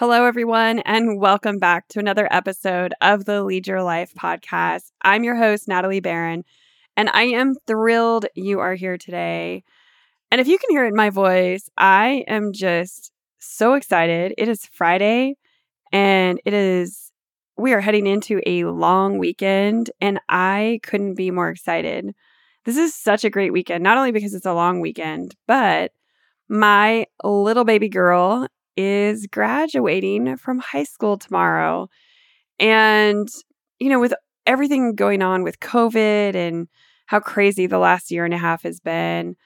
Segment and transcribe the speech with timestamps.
[0.00, 4.92] Hello, everyone, and welcome back to another episode of the Lead Your Life podcast.
[5.02, 6.42] I'm your host, Natalie Barron,
[6.96, 9.62] and I am thrilled you are here today.
[10.30, 14.32] And if you can hear it in my voice, I am just so excited.
[14.38, 15.34] It is Friday,
[15.92, 17.12] and it is,
[17.58, 22.14] we are heading into a long weekend, and I couldn't be more excited.
[22.64, 25.92] This is such a great weekend, not only because it's a long weekend, but
[26.48, 31.88] my little baby girl is graduating from high school tomorrow.
[32.58, 33.28] And,
[33.78, 34.14] you know, with
[34.46, 36.68] everything going on with COVID and
[37.06, 39.36] how crazy the last year and a half has been,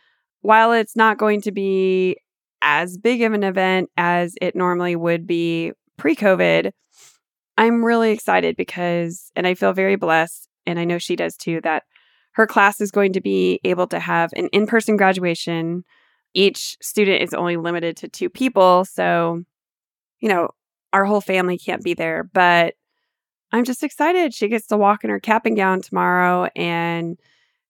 [0.40, 2.16] while it's not going to be
[2.60, 6.72] as big of an event as it normally would be pre COVID,
[7.56, 11.60] I'm really excited because, and I feel very blessed, and I know she does too,
[11.62, 11.84] that
[12.32, 15.84] her class is going to be able to have an in person graduation
[16.34, 18.84] each student is only limited to two people.
[18.84, 19.42] So,
[20.20, 20.50] you know,
[20.92, 22.74] our whole family can't be there, but
[23.52, 24.34] I'm just excited.
[24.34, 27.18] She gets to walk in her cap and gown tomorrow and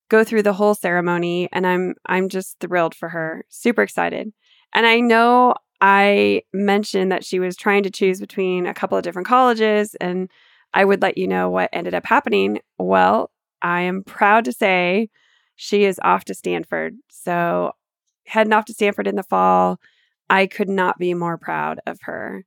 [0.08, 3.44] go through the whole ceremony and I'm I'm just thrilled for her.
[3.48, 4.32] Super excited.
[4.74, 9.04] And I know I mentioned that she was trying to choose between a couple of
[9.04, 10.30] different colleges and
[10.72, 12.60] I would let you know what ended up happening.
[12.78, 13.30] Well,
[13.62, 15.10] I am proud to say
[15.56, 16.96] she is off to Stanford.
[17.08, 17.72] So
[18.26, 19.78] heading off to Stanford in the fall.
[20.30, 22.44] I could not be more proud of her.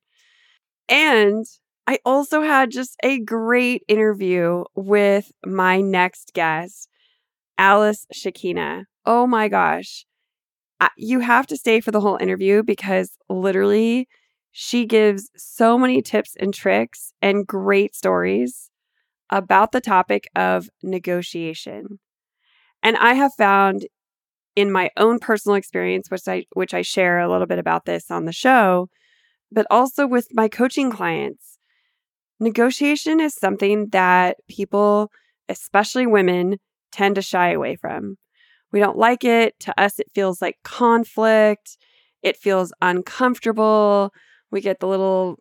[0.90, 1.46] And
[1.88, 6.90] I also had just a great interview with my next guest,
[7.58, 8.86] Alice Shikina.
[9.06, 10.06] Oh my gosh.
[10.98, 14.08] You have to stay for the whole interview because literally
[14.52, 18.70] she gives so many tips and tricks and great stories
[19.32, 22.00] about the topic of negotiation.
[22.84, 23.88] And I have found
[24.58, 28.10] in my own personal experience, which I which I share a little bit about this
[28.10, 28.90] on the show,
[29.52, 31.60] but also with my coaching clients.
[32.40, 35.12] Negotiation is something that people,
[35.48, 36.58] especially women,
[36.92, 38.16] tend to shy away from.
[38.72, 39.54] We don't like it.
[39.62, 41.78] To us, it feels like conflict.
[42.24, 44.12] It feels uncomfortable.
[44.50, 45.38] We get the little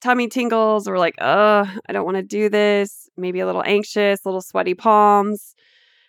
[0.00, 0.88] tummy tingles.
[0.88, 3.10] We're like, oh, I don't want to do this.
[3.18, 5.54] Maybe a little anxious, little sweaty palms.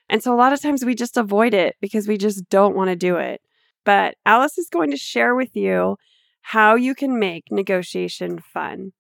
[0.09, 2.90] And so a lot of times we just avoid it because we just don't want
[2.90, 3.41] to do it.
[3.84, 5.97] But Alice is going to share with you
[6.41, 8.94] how you can make negotiation fun.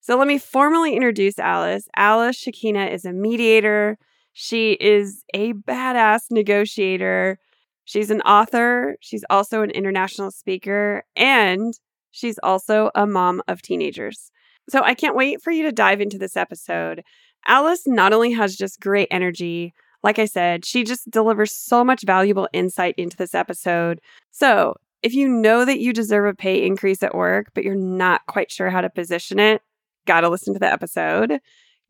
[0.00, 1.88] So let me formally introduce Alice.
[1.96, 3.98] Alice Shikina is a mediator.
[4.32, 7.38] She is a badass negotiator.
[7.84, 8.96] She's an author.
[9.00, 11.04] She's also an international speaker.
[11.16, 11.74] And
[12.10, 14.30] she's also a mom of teenagers.
[14.68, 17.02] So I can't wait for you to dive into this episode.
[17.46, 19.72] Alice not only has just great energy,
[20.06, 24.00] like I said, she just delivers so much valuable insight into this episode.
[24.30, 28.24] So, if you know that you deserve a pay increase at work, but you're not
[28.26, 29.62] quite sure how to position it,
[30.06, 31.40] gotta listen to the episode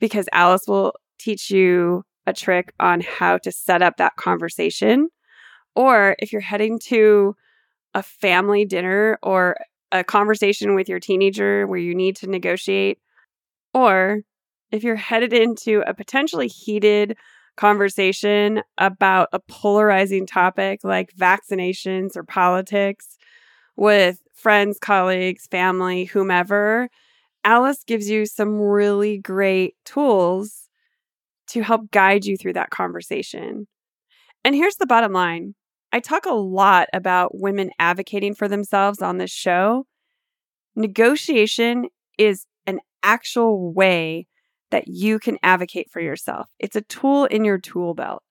[0.01, 5.11] because Alice will teach you a trick on how to set up that conversation.
[5.75, 7.37] Or if you're heading to
[7.93, 9.59] a family dinner or
[9.93, 12.99] a conversation with your teenager where you need to negotiate,
[13.75, 14.23] or
[14.73, 17.19] if you're headed into a potentially heated
[17.57, 23.17] conversation about a polarizing topic like vaccinations or politics
[23.77, 26.89] with friends, colleagues, family, whomever,
[27.45, 30.69] Alice gives you some really great tools
[31.49, 33.67] to help guide you through that conversation.
[34.45, 35.55] And here's the bottom line
[35.93, 39.87] I talk a lot about women advocating for themselves on this show.
[40.75, 41.89] Negotiation
[42.19, 44.27] is an actual way
[44.71, 46.49] that you can advocate for yourself.
[46.59, 48.23] It's a tool in your tool belt.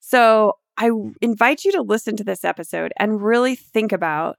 [0.00, 1.14] So I mm.
[1.20, 4.36] invite you to listen to this episode and really think about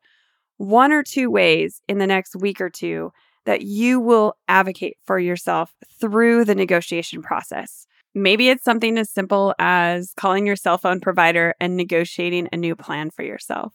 [0.57, 3.11] one or two ways in the next week or two
[3.45, 7.87] that you will advocate for yourself through the negotiation process.
[8.15, 12.75] Maybe it's something as simple as calling your cell phone provider and negotiating a new
[12.75, 13.73] plan for yourself.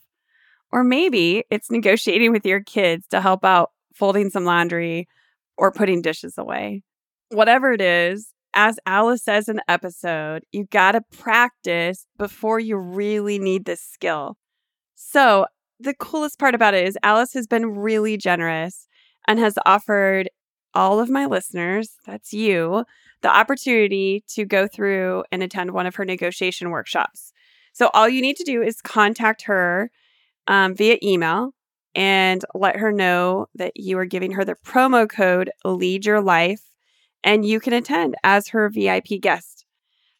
[0.70, 5.08] Or maybe it's negotiating with your kids to help out folding some laundry
[5.56, 6.82] or putting dishes away
[7.30, 12.76] whatever it is, as Alice says in the episode, you got to practice before you
[12.76, 14.36] really need this skill.
[14.94, 15.46] So,
[15.80, 18.88] the coolest part about it is Alice has been really generous
[19.28, 20.28] and has offered
[20.74, 22.84] all of my listeners, that's you,
[23.22, 27.32] the opportunity to go through and attend one of her negotiation workshops.
[27.72, 29.90] So, all you need to do is contact her
[30.48, 31.52] um, via email
[31.94, 36.62] and let her know that you are giving her the promo code Lead Your Life
[37.24, 39.64] and you can attend as her VIP guest.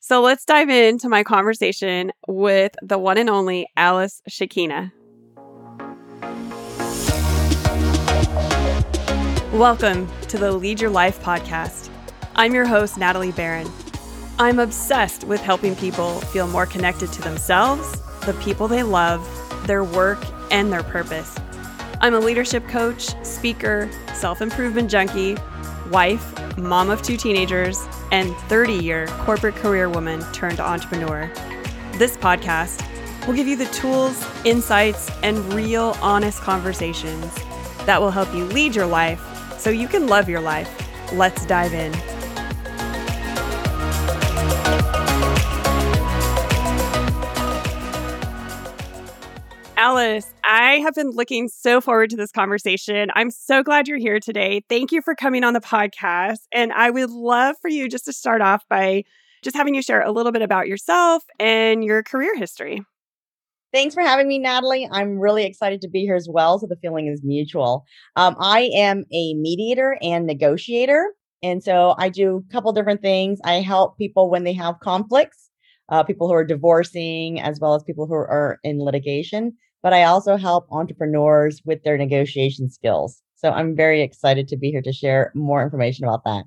[0.00, 4.92] So let's dive into my conversation with the one and only Alice Shikina.
[9.52, 11.88] Welcome to the Lead Your Life podcast.
[12.36, 13.70] I'm your host, Natalie Barron.
[14.38, 19.26] I'm obsessed with helping people feel more connected to themselves, the people they love,
[19.66, 21.34] their work, and their purpose.
[22.00, 25.36] I'm a leadership coach, speaker, self improvement junkie,
[25.90, 31.30] wife, mom of two teenagers, and 30 year corporate career woman turned entrepreneur.
[31.94, 32.84] This podcast
[33.26, 37.34] will give you the tools, insights, and real honest conversations
[37.84, 39.20] that will help you lead your life
[39.58, 40.70] so you can love your life.
[41.12, 42.17] Let's dive in.
[49.78, 53.10] Alice, I have been looking so forward to this conversation.
[53.14, 54.64] I'm so glad you're here today.
[54.68, 56.40] Thank you for coming on the podcast.
[56.52, 59.04] And I would love for you just to start off by
[59.44, 62.82] just having you share a little bit about yourself and your career history.
[63.72, 64.88] Thanks for having me, Natalie.
[64.90, 66.58] I'm really excited to be here as well.
[66.58, 67.84] So the feeling is mutual.
[68.16, 71.04] Um, I am a mediator and negotiator.
[71.40, 73.38] And so I do a couple different things.
[73.44, 75.50] I help people when they have conflicts,
[75.88, 79.52] uh, people who are divorcing, as well as people who are in litigation
[79.82, 83.22] but I also help entrepreneurs with their negotiation skills.
[83.36, 86.44] So I'm very excited to be here to share more information about that.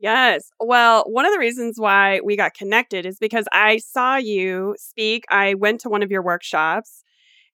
[0.00, 0.50] Yes.
[0.58, 5.24] Well, one of the reasons why we got connected is because I saw you speak.
[5.30, 7.04] I went to one of your workshops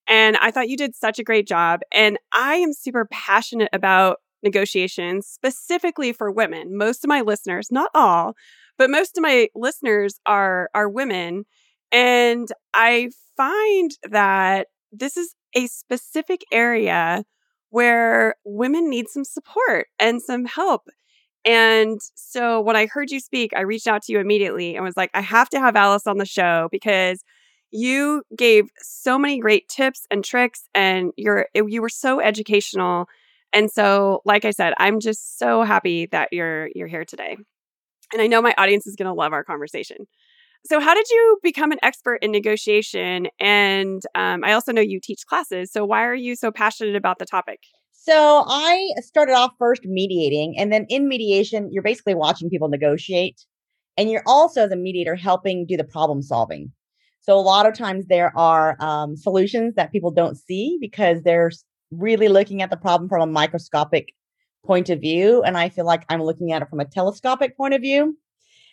[0.08, 1.80] and I thought you did such a great job.
[1.92, 6.76] And I am super passionate about negotiations, specifically for women.
[6.76, 8.34] Most of my listeners, not all,
[8.78, 11.44] but most of my listeners are are women.
[11.92, 17.24] And I find that this is a specific area
[17.70, 20.88] where women need some support and some help.
[21.44, 24.96] And so when I heard you speak, I reached out to you immediately and was
[24.96, 27.22] like, I have to have Alice on the show because
[27.70, 33.06] you gave so many great tips and tricks and you're eh, you were so educational.
[33.52, 37.36] And so like I said, I'm just so happy that you're you're here today.
[38.12, 40.06] And I know my audience is going to love our conversation.
[40.64, 43.28] So, how did you become an expert in negotiation?
[43.40, 45.72] And um, I also know you teach classes.
[45.72, 47.60] So, why are you so passionate about the topic?
[47.92, 53.40] So, I started off first mediating, and then in mediation, you're basically watching people negotiate,
[53.96, 56.72] and you're also the mediator helping do the problem solving.
[57.20, 61.50] So, a lot of times there are um, solutions that people don't see because they're
[61.90, 64.08] really looking at the problem from a microscopic
[64.66, 65.42] point of view.
[65.42, 68.16] And I feel like I'm looking at it from a telescopic point of view.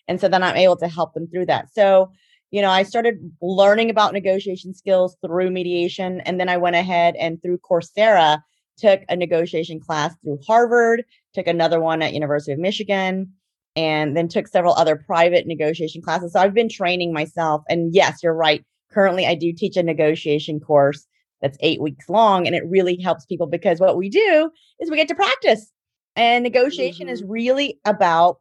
[0.07, 1.73] And so then I'm able to help them through that.
[1.73, 2.11] So,
[2.51, 6.21] you know, I started learning about negotiation skills through mediation.
[6.21, 8.39] And then I went ahead and through Coursera,
[8.77, 11.03] took a negotiation class through Harvard,
[11.33, 13.31] took another one at University of Michigan,
[13.75, 16.33] and then took several other private negotiation classes.
[16.33, 17.63] So I've been training myself.
[17.67, 18.63] And yes, you're right.
[18.91, 21.05] Currently, I do teach a negotiation course
[21.41, 24.49] that's eight weeks long, and it really helps people because what we do
[24.79, 25.71] is we get to practice.
[26.15, 27.13] And negotiation mm-hmm.
[27.13, 28.37] is really about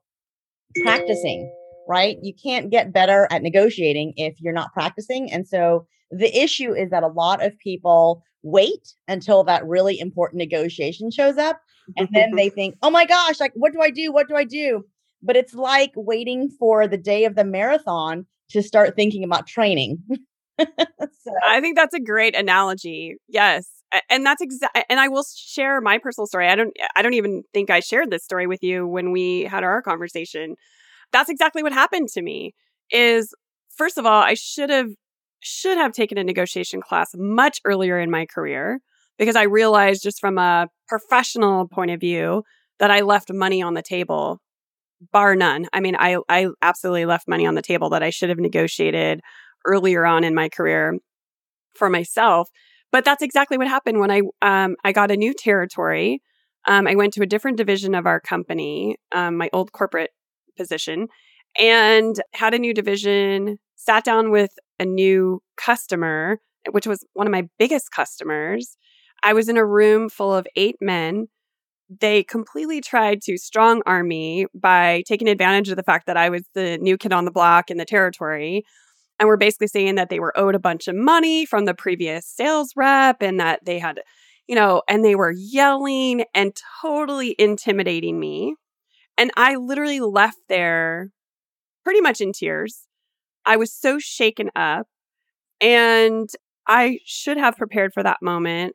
[0.82, 1.52] practicing,
[1.88, 2.16] right?
[2.22, 5.30] You can't get better at negotiating if you're not practicing.
[5.32, 10.38] And so the issue is that a lot of people wait until that really important
[10.38, 11.60] negotiation shows up.
[11.96, 14.12] And then they think, oh my gosh, like, what do I do?
[14.12, 14.84] What do I do?
[15.22, 19.98] But it's like waiting for the day of the marathon to start thinking about training.
[20.60, 21.32] so.
[21.46, 23.16] I think that's a great analogy.
[23.28, 23.68] Yes.
[24.10, 26.48] And that's exactly and I will share my personal story.
[26.48, 29.62] I don't I don't even think I shared this story with you when we had
[29.62, 30.56] our conversation.
[31.14, 32.54] That's exactly what happened to me.
[32.90, 33.32] Is
[33.76, 34.90] first of all, I should have
[35.40, 38.80] should have taken a negotiation class much earlier in my career
[39.18, 42.42] because I realized just from a professional point of view
[42.80, 44.40] that I left money on the table
[45.12, 45.68] bar none.
[45.72, 49.20] I mean, I I absolutely left money on the table that I should have negotiated
[49.66, 50.98] earlier on in my career
[51.74, 52.48] for myself.
[52.92, 56.22] But that's exactly what happened when I um, I got a new territory.
[56.66, 60.10] Um, I went to a different division of our company, um, my old corporate
[60.56, 61.08] position,
[61.58, 63.58] and had a new division.
[63.76, 68.76] Sat down with a new customer, which was one of my biggest customers.
[69.22, 71.28] I was in a room full of eight men.
[72.00, 76.30] They completely tried to strong arm me by taking advantage of the fact that I
[76.30, 78.64] was the new kid on the block in the territory
[79.18, 82.26] and we're basically saying that they were owed a bunch of money from the previous
[82.26, 84.00] sales rep and that they had,
[84.48, 88.56] you know, and they were yelling and totally intimidating me.
[89.16, 91.10] And I literally left there
[91.84, 92.86] pretty much in tears.
[93.46, 94.86] I was so shaken up
[95.60, 96.28] and
[96.66, 98.74] I should have prepared for that moment,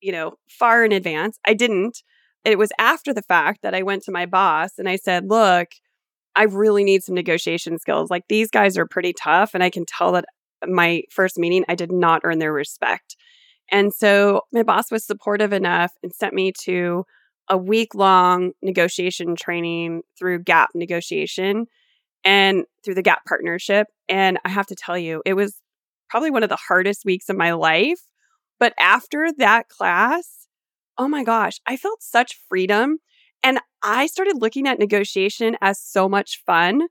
[0.00, 1.38] you know, far in advance.
[1.46, 2.02] I didn't.
[2.44, 5.68] It was after the fact that I went to my boss and I said, look,
[6.36, 8.10] I really need some negotiation skills.
[8.10, 9.52] Like these guys are pretty tough.
[9.54, 10.26] And I can tell that
[10.66, 13.16] my first meeting, I did not earn their respect.
[13.72, 17.04] And so my boss was supportive enough and sent me to
[17.48, 21.66] a week long negotiation training through Gap Negotiation
[22.24, 23.86] and through the Gap Partnership.
[24.08, 25.60] And I have to tell you, it was
[26.08, 28.00] probably one of the hardest weeks of my life.
[28.58, 30.46] But after that class,
[30.98, 32.98] oh my gosh, I felt such freedom.
[33.42, 36.88] And I started looking at negotiation as so much fun.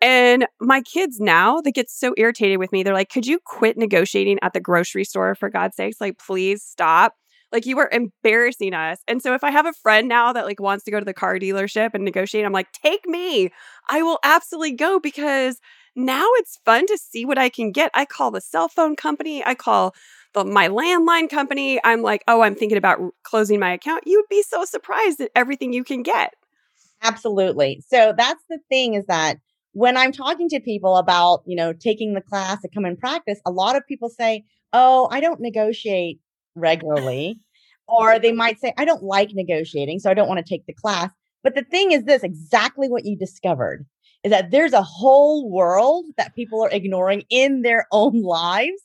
[0.00, 2.82] And my kids now, they get so irritated with me.
[2.82, 6.00] They're like, could you quit negotiating at the grocery store for God's sakes?
[6.00, 7.14] Like, please stop.
[7.52, 9.00] Like, you are embarrassing us.
[9.06, 11.14] And so if I have a friend now that like wants to go to the
[11.14, 13.50] car dealership and negotiate, I'm like, take me.
[13.88, 15.60] I will absolutely go because
[15.94, 17.90] now it's fun to see what I can get.
[17.94, 19.94] I call the cell phone company, I call
[20.32, 21.80] the, my landline company.
[21.84, 24.04] I'm like, oh, I'm thinking about closing my account.
[24.06, 26.34] You would be so surprised at everything you can get.
[27.02, 27.82] Absolutely.
[27.86, 29.38] So that's the thing is that
[29.72, 33.40] when I'm talking to people about, you know, taking the class to come and practice,
[33.44, 36.20] a lot of people say, oh, I don't negotiate
[36.54, 37.38] regularly.
[37.88, 40.72] or they might say, I don't like negotiating, so I don't want to take the
[40.72, 41.10] class.
[41.42, 43.84] But the thing is this exactly what you discovered
[44.24, 48.82] is that there's a whole world that people are ignoring in their own lives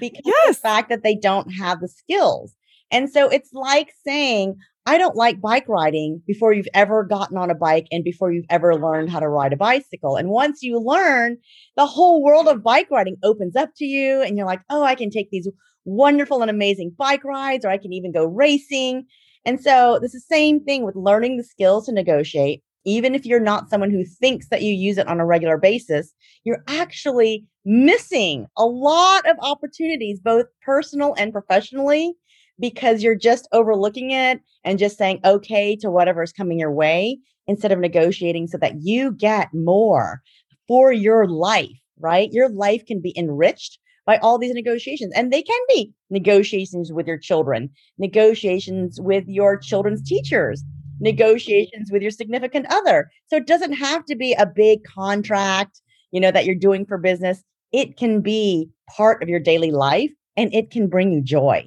[0.00, 0.48] because yes.
[0.48, 2.54] of the fact that they don't have the skills.
[2.90, 7.50] And so it's like saying, I don't like bike riding before you've ever gotten on
[7.50, 10.16] a bike and before you've ever learned how to ride a bicycle.
[10.16, 11.38] And once you learn,
[11.76, 14.94] the whole world of bike riding opens up to you and you're like, oh, I
[14.94, 15.48] can take these
[15.84, 19.06] wonderful and amazing bike rides, or I can even go racing.
[19.44, 22.62] And so it's the same thing with learning the skills to negotiate.
[22.86, 26.12] Even if you're not someone who thinks that you use it on a regular basis,
[26.44, 32.14] you're actually missing a lot of opportunities, both personal and professionally,
[32.60, 37.18] because you're just overlooking it and just saying okay to whatever is coming your way
[37.46, 40.20] instead of negotiating so that you get more
[40.68, 42.30] for your life, right?
[42.32, 45.12] Your life can be enriched by all these negotiations.
[45.14, 51.04] And they can be negotiations with your children, negotiations with your children's teachers, mm-hmm.
[51.04, 53.10] negotiations with your significant other.
[53.28, 55.80] So it doesn't have to be a big contract,
[56.10, 57.42] you know, that you're doing for business.
[57.72, 61.64] It can be part of your daily life and it can bring you joy.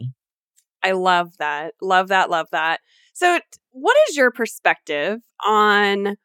[0.83, 1.73] I love that.
[1.81, 2.29] Love that.
[2.29, 2.79] Love that.
[3.13, 3.39] So,
[3.71, 6.17] what is your perspective on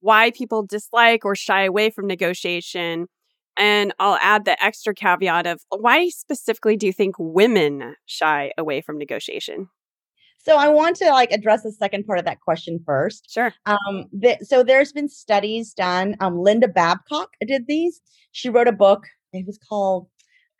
[0.00, 3.06] why people dislike or shy away from negotiation
[3.56, 8.80] and I'll add the extra caveat of why specifically do you think women shy away
[8.80, 9.68] from negotiation?
[10.38, 13.30] So I want to like address the second part of that question first.
[13.30, 13.54] Sure.
[13.64, 16.16] Um, th- so there's been studies done.
[16.20, 18.02] Um, Linda Babcock did these.
[18.32, 19.06] She wrote a book.
[19.32, 20.06] It was called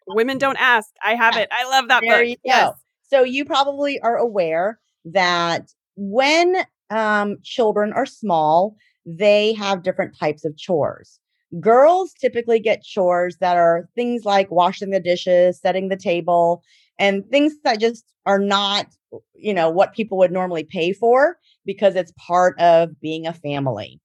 [0.06, 1.42] "Women Don't Ask." I have yeah.
[1.42, 1.48] it.
[1.52, 2.28] I love that there book.
[2.28, 2.70] You yes.
[2.70, 2.74] Go.
[3.02, 10.46] So you probably are aware that when um, children are small, they have different types
[10.46, 11.20] of chores.
[11.61, 16.62] Girls typically get chores that are things like washing the dishes, setting the table,
[16.99, 18.87] and things that just are not,
[19.34, 24.00] you know, what people would normally pay for because it's part of being a family.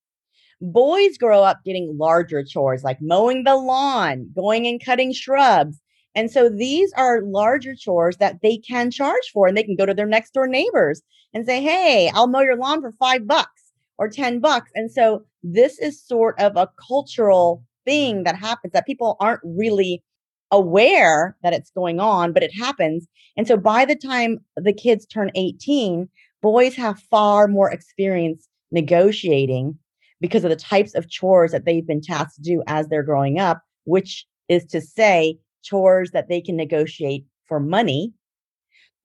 [0.61, 5.79] Boys grow up getting larger chores like mowing the lawn, going and cutting shrubs.
[6.15, 9.85] And so these are larger chores that they can charge for and they can go
[9.85, 11.01] to their next door neighbors
[11.33, 14.71] and say, Hey, I'll mow your lawn for five bucks or 10 bucks.
[14.75, 20.03] And so this is sort of a cultural thing that happens that people aren't really
[20.51, 23.07] aware that it's going on, but it happens.
[23.37, 26.09] And so by the time the kids turn 18,
[26.41, 29.77] boys have far more experience negotiating
[30.21, 33.39] because of the types of chores that they've been tasked to do as they're growing
[33.39, 38.13] up, which is to say, chores that they can negotiate for money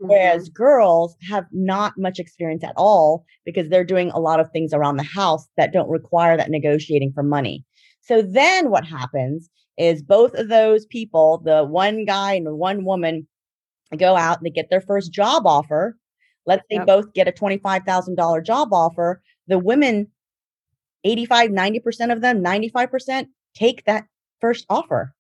[0.03, 0.11] Mm-hmm.
[0.11, 4.73] Whereas girls have not much experience at all because they're doing a lot of things
[4.73, 7.65] around the house that don't require that negotiating for money.
[8.01, 9.49] So then what happens
[9.79, 13.27] is both of those people, the one guy and the one woman,
[13.97, 15.97] go out and they get their first job offer.
[16.47, 16.87] Let's say yep.
[16.87, 19.23] both get a $25,000 job offer.
[19.47, 20.09] The women,
[21.05, 24.07] 85, 90% of them, 95% take that
[24.41, 25.15] first offer.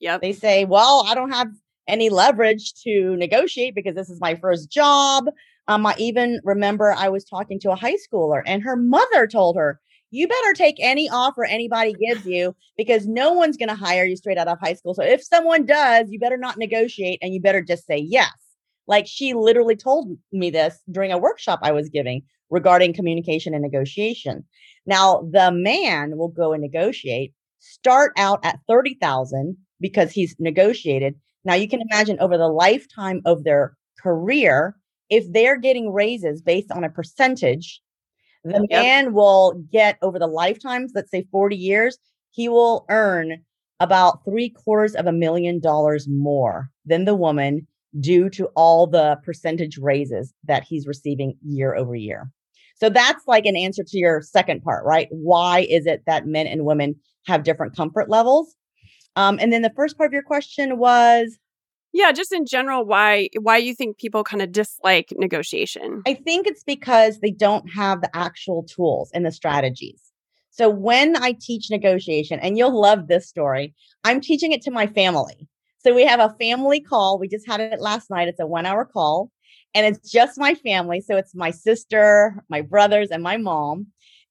[0.00, 0.20] Yep.
[0.20, 1.48] They say, well, I don't have
[1.90, 5.26] any leverage to negotiate because this is my first job.
[5.68, 9.56] Um, I even remember I was talking to a high schooler and her mother told
[9.56, 9.80] her,
[10.10, 14.16] you better take any offer anybody gives you because no one's going to hire you
[14.16, 14.94] straight out of high school.
[14.94, 18.32] So if someone does, you better not negotiate and you better just say yes.
[18.88, 23.62] Like she literally told me this during a workshop I was giving regarding communication and
[23.62, 24.44] negotiation.
[24.86, 31.54] Now, the man will go and negotiate, start out at 30,000 because he's negotiated now
[31.54, 34.76] you can imagine over the lifetime of their career,
[35.08, 37.80] if they're getting raises based on a percentage,
[38.44, 38.82] the yep.
[38.82, 41.98] man will get over the lifetimes, let's say 40 years,
[42.30, 43.42] he will earn
[43.80, 47.66] about three quarters of a million dollars more than the woman
[47.98, 52.30] due to all the percentage raises that he's receiving year over year.
[52.76, 55.08] So that's like an answer to your second part, right?
[55.10, 56.94] Why is it that men and women
[57.26, 58.54] have different comfort levels?
[59.16, 61.38] Um, and then the first part of your question was
[61.92, 66.02] yeah, just in general, why why you think people kind of dislike negotiation?
[66.06, 70.00] I think it's because they don't have the actual tools and the strategies.
[70.50, 73.74] So when I teach negotiation, and you'll love this story,
[74.04, 75.48] I'm teaching it to my family.
[75.78, 77.18] So we have a family call.
[77.18, 78.28] We just had it last night.
[78.28, 79.30] It's a one hour call
[79.74, 81.00] and it's just my family.
[81.00, 83.86] So it's my sister, my brothers, and my mom.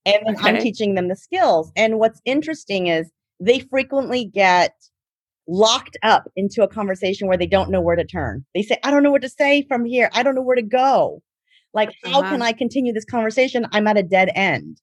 [0.06, 0.48] And okay.
[0.48, 1.72] I'm teaching them the skills.
[1.76, 3.10] And what's interesting is
[3.40, 4.74] they frequently get
[5.48, 8.44] locked up into a conversation where they don't know where to turn.
[8.54, 10.10] They say, I don't know what to say from here.
[10.12, 11.22] I don't know where to go.
[11.72, 12.30] Like, how uh-huh.
[12.30, 13.66] can I continue this conversation?
[13.72, 14.80] I'm at a dead end.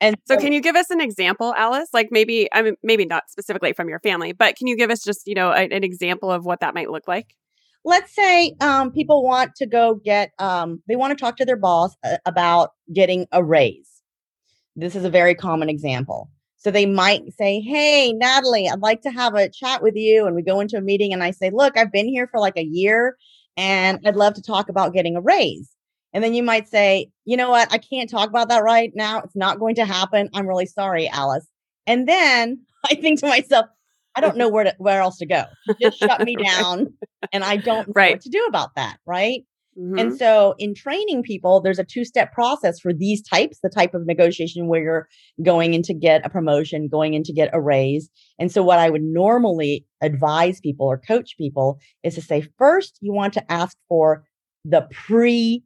[0.00, 1.88] And so, so, can you give us an example, Alice?
[1.94, 5.02] Like maybe, I mean, maybe not specifically from your family, but can you give us
[5.02, 7.34] just, you know, a, an example of what that might look like?
[7.82, 11.56] Let's say um, people want to go get, um, they want to talk to their
[11.56, 13.88] boss uh, about getting a raise.
[14.74, 16.30] This is a very common example.
[16.66, 20.26] So they might say, Hey, Natalie, I'd like to have a chat with you.
[20.26, 22.56] And we go into a meeting and I say, Look, I've been here for like
[22.56, 23.16] a year
[23.56, 25.70] and I'd love to talk about getting a raise.
[26.12, 27.72] And then you might say, You know what?
[27.72, 29.20] I can't talk about that right now.
[29.20, 30.28] It's not going to happen.
[30.34, 31.46] I'm really sorry, Alice.
[31.86, 32.58] And then
[32.90, 33.66] I think to myself,
[34.16, 35.44] I don't know where to where else to go.
[35.80, 36.92] just shut me down
[37.32, 38.14] and I don't know right.
[38.14, 38.96] what to do about that.
[39.06, 39.44] Right.
[39.78, 39.98] Mm-hmm.
[39.98, 44.06] And so in training people, there's a two-step process for these types, the type of
[44.06, 45.08] negotiation where you're
[45.42, 48.08] going in to get a promotion, going in to get a raise.
[48.38, 52.98] And so what I would normally advise people or coach people is to say, first,
[53.02, 54.24] you want to ask for
[54.64, 55.62] the pre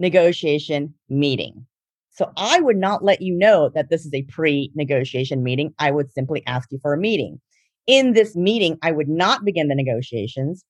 [0.00, 1.64] negotiation meeting.
[2.10, 5.72] So I would not let you know that this is a pre negotiation meeting.
[5.78, 7.40] I would simply ask you for a meeting.
[7.86, 10.64] In this meeting, I would not begin the negotiations.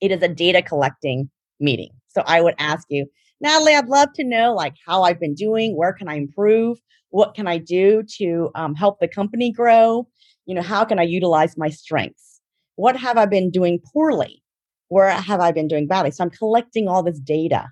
[0.00, 1.30] It is a data collecting
[1.60, 1.90] meeting.
[2.08, 3.06] So I would ask you,
[3.40, 5.76] Natalie, I'd love to know like how I've been doing.
[5.76, 6.78] Where can I improve?
[7.10, 10.06] What can I do to um, help the company grow?
[10.46, 12.40] You know, how can I utilize my strengths?
[12.76, 14.42] What have I been doing poorly?
[14.88, 16.10] Where have I been doing badly?
[16.10, 17.68] So I'm collecting all this data.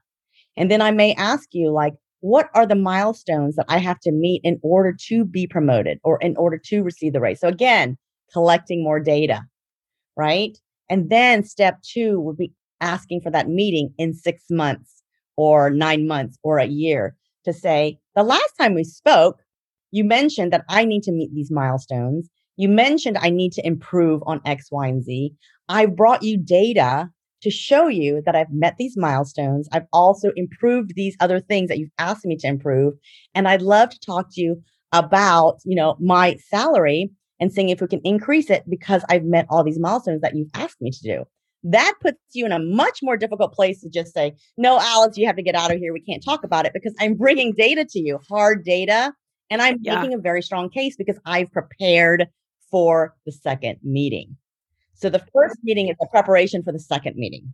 [0.57, 4.13] And then I may ask you, like, what are the milestones that I have to
[4.13, 7.41] meet in order to be promoted or in order to receive the raise?
[7.41, 7.97] So again,
[8.33, 9.43] collecting more data,
[10.17, 10.59] right?
[10.91, 15.03] And then step two would be asking for that meeting in six months
[15.37, 19.41] or nine months or a year to say, the last time we spoke,
[19.91, 22.29] you mentioned that I need to meet these milestones.
[22.57, 25.33] You mentioned I need to improve on X, Y, and Z.
[25.69, 27.11] I brought you data
[27.43, 29.69] to show you that I've met these milestones.
[29.73, 32.95] I've also improved these other things that you've asked me to improve.
[33.35, 34.63] And I'd love to talk to you
[34.93, 37.11] about, you know, my salary
[37.41, 40.51] and seeing if we can increase it because I've met all these milestones that you've
[40.55, 41.25] asked me to do.
[41.65, 45.27] That puts you in a much more difficult place to just say, no, Alice, you
[45.27, 45.93] have to get out of here.
[45.93, 49.13] We can't talk about it because I'm bringing data to you, hard data.
[49.51, 49.97] And I'm yeah.
[49.97, 52.27] making a very strong case because I've prepared
[52.71, 54.37] for the second meeting.
[54.95, 57.53] So the first meeting is a preparation for the second meeting.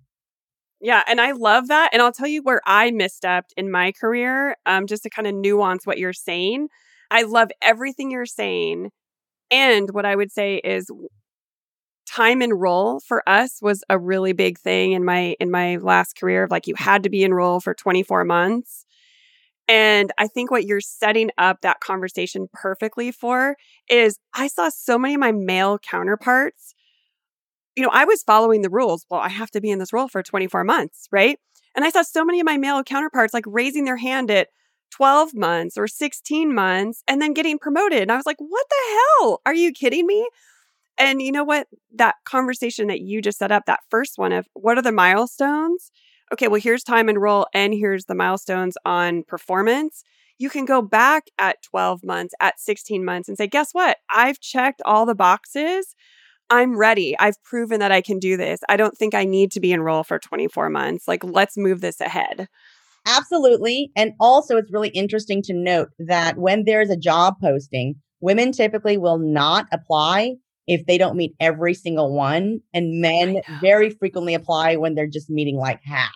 [0.80, 1.90] Yeah, and I love that.
[1.92, 5.34] And I'll tell you where I misstepped in my career, um, just to kind of
[5.34, 6.68] nuance what you're saying.
[7.10, 8.90] I love everything you're saying.
[9.50, 10.90] And what I would say is
[12.14, 16.16] time and role for us was a really big thing in my in my last
[16.16, 18.86] career of like you had to be in role for 24 months.
[19.66, 23.56] And I think what you're setting up that conversation perfectly for
[23.88, 26.74] is I saw so many of my male counterparts.
[27.74, 29.06] You know, I was following the rules.
[29.10, 31.38] Well, I have to be in this role for 24 months, right?
[31.74, 34.48] And I saw so many of my male counterparts like raising their hand at
[34.92, 38.02] 12 months or 16 months and then getting promoted.
[38.02, 39.40] And I was like, what the hell?
[39.46, 40.28] Are you kidding me?
[40.98, 41.66] And you know what?
[41.94, 45.90] That conversation that you just set up, that first one of what are the milestones?
[46.32, 50.02] Okay, well, here's time and role, and here's the milestones on performance.
[50.38, 53.98] You can go back at 12 months, at 16 months, and say, guess what?
[54.10, 55.94] I've checked all the boxes.
[56.50, 57.16] I'm ready.
[57.18, 58.60] I've proven that I can do this.
[58.68, 61.06] I don't think I need to be in role for 24 months.
[61.06, 62.48] Like, let's move this ahead.
[63.06, 63.90] Absolutely.
[63.96, 68.96] And also, it's really interesting to note that when there's a job posting, women typically
[68.96, 70.34] will not apply
[70.66, 72.60] if they don't meet every single one.
[72.72, 76.14] And men very frequently apply when they're just meeting like half.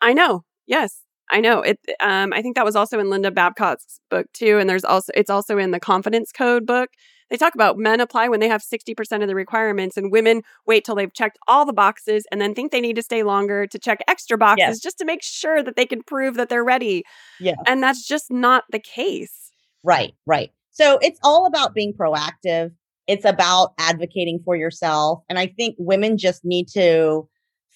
[0.00, 0.44] I know.
[0.66, 1.02] Yes.
[1.30, 1.78] I know it.
[2.00, 5.30] Um, I think that was also in Linda Babcock's book too, and there's also it's
[5.30, 6.90] also in the Confidence Code book.
[7.30, 10.84] They talk about men apply when they have 60% of the requirements and women wait
[10.84, 13.78] till they've checked all the boxes and then think they need to stay longer to
[13.78, 14.80] check extra boxes yes.
[14.80, 17.04] just to make sure that they can prove that they're ready.
[17.40, 17.54] Yeah.
[17.66, 19.50] And that's just not the case.
[19.82, 20.50] Right, right.
[20.72, 22.72] So it's all about being proactive.
[23.06, 25.22] It's about advocating for yourself.
[25.28, 27.28] And I think women just need to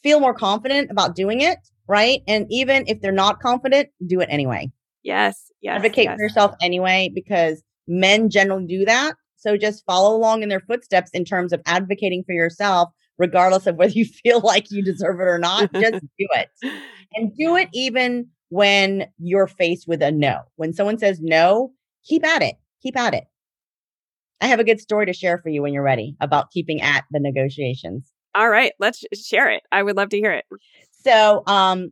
[0.02, 1.58] feel more confident about doing it,
[1.88, 2.22] right?
[2.28, 4.70] And even if they're not confident, do it anyway.
[5.02, 5.50] Yes.
[5.62, 5.76] Yes.
[5.76, 6.16] Advocate yes.
[6.16, 9.14] for yourself anyway, because men generally do that.
[9.36, 13.76] So just follow along in their footsteps in terms of advocating for yourself, regardless of
[13.76, 15.72] whether you feel like you deserve it or not.
[15.72, 16.48] just do it.
[17.14, 20.40] And do it even when you're faced with a no.
[20.56, 21.72] When someone says no,
[22.04, 22.56] keep at it.
[22.82, 23.24] Keep at it.
[24.40, 27.04] I have a good story to share for you when you're ready about keeping at
[27.10, 28.10] the negotiations.
[28.34, 29.62] All right, let's share it.
[29.72, 30.44] I would love to hear it.
[30.90, 31.90] So, um,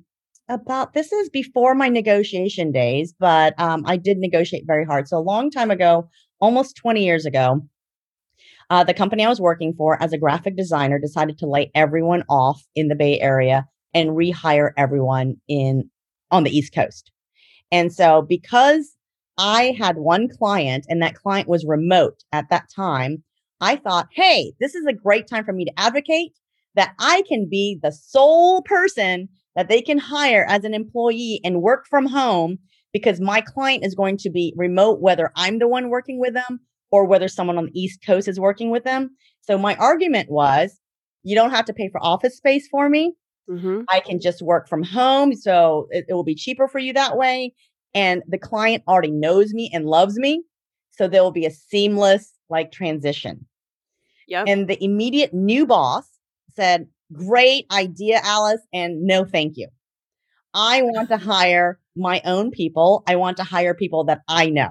[0.49, 5.09] about this is before my negotiation days, but um, I did negotiate very hard.
[5.09, 6.09] So, a long time ago,
[6.41, 7.63] almost 20 years ago,
[8.69, 12.25] uh, the company I was working for as a graphic designer decided to lay everyone
[12.29, 15.89] off in the Bay Area and rehire everyone in
[16.31, 17.11] on the East Coast.
[17.73, 18.95] And so, because
[19.37, 23.23] I had one client and that client was remote at that time,
[23.61, 26.33] I thought, hey, this is a great time for me to advocate
[26.75, 31.63] that I can be the sole person that they can hire as an employee and
[31.63, 32.59] work from home
[32.93, 36.61] because my client is going to be remote, whether I'm the one working with them
[36.91, 39.11] or whether someone on the East Coast is working with them.
[39.43, 40.81] So my argument was,
[41.23, 43.15] you don't have to pay for office space for me.
[43.49, 43.83] Mm-hmm.
[43.91, 45.35] I can just work from home.
[45.35, 47.55] So it, it will be cheaper for you that way.
[47.95, 50.43] And the client already knows me and loves me.
[50.91, 53.47] So there will be a seamless like transition.
[54.29, 54.45] Yep.
[54.49, 56.05] And the immediate new boss
[56.55, 58.63] said, Great idea, Alice.
[58.73, 59.69] And no, thank you.
[60.55, 63.03] I want to hire my own people.
[63.07, 64.71] I want to hire people that I know.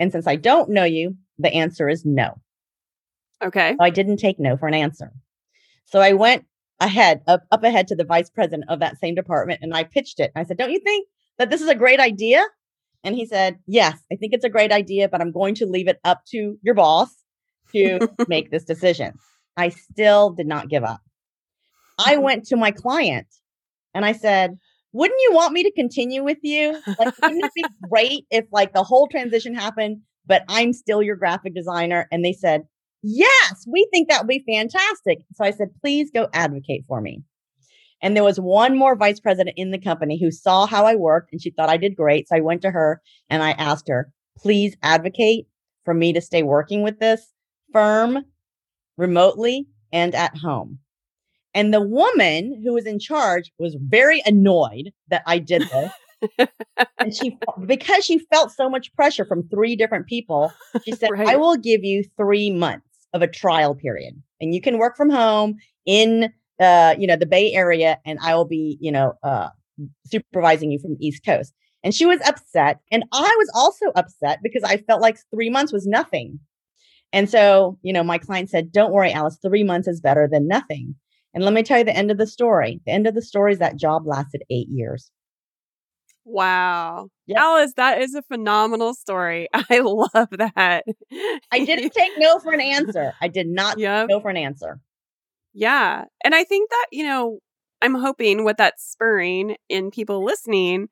[0.00, 2.40] And since I don't know you, the answer is no.
[3.42, 3.74] okay.
[3.78, 5.12] So I didn't take no for an answer.
[5.84, 6.44] So I went
[6.80, 10.20] ahead, up, up ahead to the vice president of that same department and I pitched
[10.20, 10.32] it.
[10.34, 11.08] I said, Don't you think
[11.38, 12.44] that this is a great idea?
[13.04, 15.88] And he said, Yes, I think it's a great idea, but I'm going to leave
[15.88, 17.10] it up to your boss
[17.74, 19.14] to make this decision.
[19.56, 21.00] I still did not give up.
[21.98, 22.22] I mm-hmm.
[22.22, 23.26] went to my client
[23.94, 24.58] and I said,
[24.92, 26.80] Wouldn't you want me to continue with you?
[26.98, 31.16] Like, wouldn't it be great if like the whole transition happened, but I'm still your
[31.16, 32.08] graphic designer?
[32.10, 32.62] And they said,
[33.02, 35.18] Yes, we think that would be fantastic.
[35.34, 37.22] So I said, Please go advocate for me.
[38.04, 41.32] And there was one more vice president in the company who saw how I worked
[41.32, 42.28] and she thought I did great.
[42.28, 45.46] So I went to her and I asked her, Please advocate
[45.86, 47.32] for me to stay working with this
[47.72, 48.18] firm
[48.98, 50.80] remotely and at home.
[51.54, 55.62] And the woman who was in charge was very annoyed that I did
[56.38, 56.48] this.
[56.98, 60.52] and she, because she felt so much pressure from three different people,
[60.84, 61.28] she said, Right.
[61.28, 65.08] I will give you three months of a trial period and you can work from
[65.08, 69.48] home in, uh, you know, the Bay Area and I will be, you know, uh,
[70.06, 71.52] supervising you from the East Coast.
[71.82, 72.80] And she was upset.
[72.90, 76.38] And I was also upset because I felt like three months was nothing.
[77.12, 80.48] And so, you know, my client said, Don't worry, Alice, three months is better than
[80.48, 80.94] nothing.
[81.34, 82.80] And let me tell you the end of the story.
[82.86, 85.10] The end of the story is that job lasted eight years.
[86.24, 87.08] Wow.
[87.26, 87.38] Yep.
[87.38, 89.48] Alice, that is a phenomenal story.
[89.54, 90.84] I love that.
[91.50, 93.12] I didn't take no for an answer.
[93.20, 94.08] I did not Yep.
[94.08, 94.80] take no for an answer.
[95.54, 96.04] Yeah.
[96.22, 97.38] And I think that, you know,
[97.80, 100.88] I'm hoping what that's spurring in people listening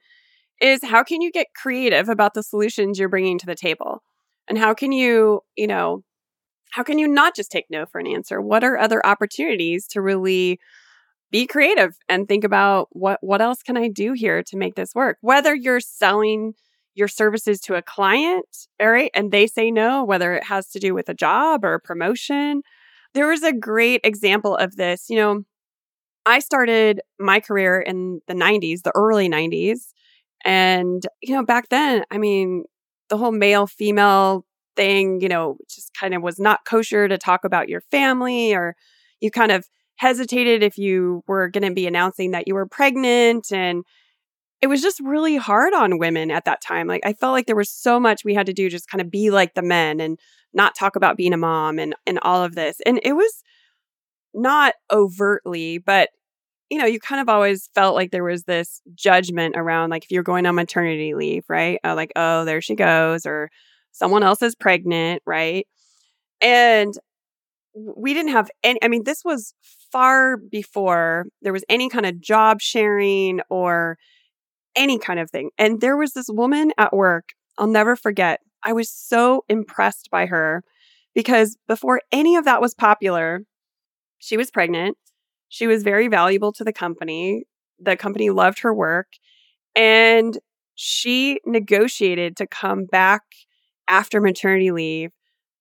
[0.61, 4.03] is how can you get creative about the solutions you're bringing to the table?
[4.48, 6.05] And how can you, you know,
[6.70, 8.40] how can you not just take no for an answer?
[8.40, 10.59] What are other opportunities to really
[11.31, 14.94] be creative and think about what what else can I do here to make this
[14.94, 15.18] work?
[15.22, 16.55] Whether you're selling
[16.94, 18.44] your services to a client,
[18.81, 21.75] all right, and they say no, whether it has to do with a job or
[21.75, 22.62] a promotion.
[23.14, 25.07] There was a great example of this.
[25.09, 25.44] You know,
[26.25, 29.92] I started my career in the 90s, the early 90s.
[30.44, 32.64] And, you know, back then, I mean,
[33.09, 34.44] the whole male female
[34.75, 38.75] thing, you know, just kind of was not kosher to talk about your family, or
[39.20, 43.53] you kind of hesitated if you were going to be announcing that you were pregnant.
[43.53, 43.85] And
[44.61, 46.87] it was just really hard on women at that time.
[46.87, 49.11] Like, I felt like there was so much we had to do, just kind of
[49.11, 50.18] be like the men and
[50.55, 52.79] not talk about being a mom and, and all of this.
[52.87, 53.43] And it was
[54.35, 56.11] not overtly, but
[56.71, 60.11] you know, you kind of always felt like there was this judgment around like if
[60.11, 61.79] you're going on maternity leave, right?
[61.85, 63.51] Uh, like, oh, there she goes, or
[63.91, 65.67] someone else is pregnant, right?
[66.41, 66.95] And
[67.75, 69.53] we didn't have any, I mean, this was
[69.93, 73.99] far before there was any kind of job sharing or
[74.75, 75.51] any kind of thing.
[75.59, 78.41] And there was this woman at work, I'll never forget.
[78.64, 80.62] I was so impressed by her
[81.14, 83.44] because before any of that was popular,
[84.18, 84.96] she was pregnant.
[85.48, 87.44] She was very valuable to the company.
[87.79, 89.09] The company loved her work.
[89.75, 90.38] And
[90.75, 93.22] she negotiated to come back
[93.88, 95.11] after maternity leave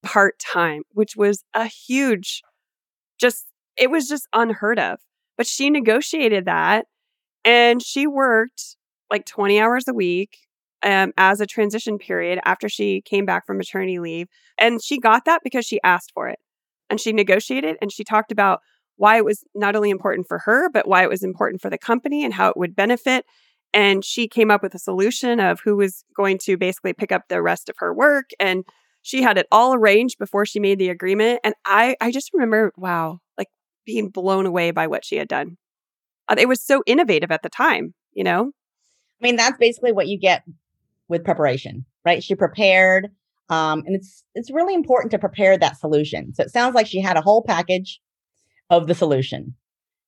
[0.04, 2.42] part time, which was a huge,
[3.20, 5.00] just, it was just unheard of.
[5.38, 6.86] But she negotiated that
[7.44, 8.76] and she worked
[9.10, 10.38] like 20 hours a week
[10.84, 14.28] um, as a transition period after she came back from maternity leave.
[14.58, 16.40] And she got that because she asked for it
[16.90, 18.60] and she negotiated and she talked about
[18.98, 21.78] why it was not only important for her, but why it was important for the
[21.78, 23.26] company and how it would benefit.
[23.74, 27.24] And she came up with a solution of who was going to basically pick up
[27.28, 28.32] the rest of her work.
[28.40, 28.66] And
[29.02, 31.40] she had it all arranged before she made the agreement.
[31.44, 33.48] And I, I just remember, wow, like
[33.86, 35.58] being blown away by what she had done.
[36.28, 38.52] Uh, it was so innovative at the time, you know?
[39.22, 40.44] I mean, that's basically what you get
[41.12, 42.24] with preparation, right?
[42.24, 43.10] She prepared.
[43.50, 46.34] Um, and it's it's really important to prepare that solution.
[46.34, 48.00] So it sounds like she had a whole package
[48.70, 49.54] of the solution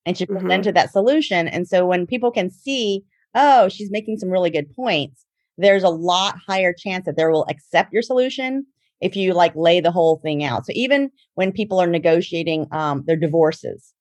[0.05, 0.39] and she mm-hmm.
[0.39, 1.47] presented that solution.
[1.49, 3.03] And so when people can see,
[3.35, 5.25] oh, she's making some really good points,
[5.57, 8.65] there's a lot higher chance that they will accept your solution
[9.01, 10.65] if you like lay the whole thing out.
[10.65, 13.93] So even when people are negotiating um, their divorces,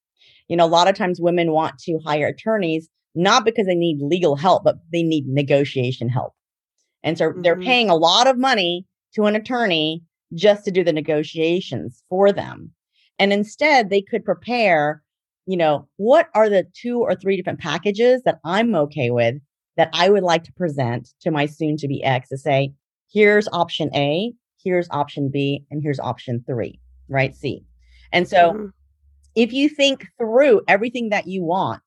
[0.48, 3.98] you know, a lot of times women want to hire attorneys not because they need
[4.00, 6.32] legal help, but they need negotiation help.
[7.02, 7.42] And so mm-hmm.
[7.42, 10.02] they're paying a lot of money to an attorney
[10.34, 12.70] just to do the negotiations for them.
[13.18, 15.02] And instead, they could prepare,
[15.46, 19.36] you know, what are the two or three different packages that I'm okay with
[19.76, 22.72] that I would like to present to my soon to be ex to say,
[23.12, 27.34] here's option A, here's option B, and here's option three, right?
[27.34, 27.64] C.
[28.12, 28.66] And so mm-hmm.
[29.34, 31.82] if you think through everything that you want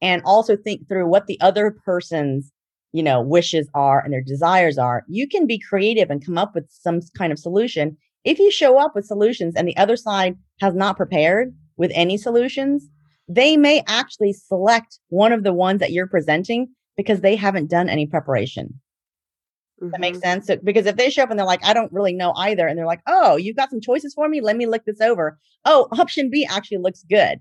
[0.00, 2.52] and also think through what the other person's
[2.92, 6.54] you know wishes are and their desires are you can be creative and come up
[6.54, 7.96] with some kind of solution.
[8.24, 12.16] If you show up with solutions and the other side has not prepared with any
[12.16, 12.88] solutions
[13.28, 17.88] they may actually select one of the ones that you're presenting because they haven't done
[17.88, 18.80] any preparation.
[19.80, 19.90] Mm-hmm.
[19.90, 20.46] that makes sense?
[20.46, 22.76] So, because if they show up and they're like i don't really know either and
[22.76, 24.40] they're like oh you've got some choices for me?
[24.40, 25.38] Let me look this over.
[25.64, 27.40] Oh option b actually looks good.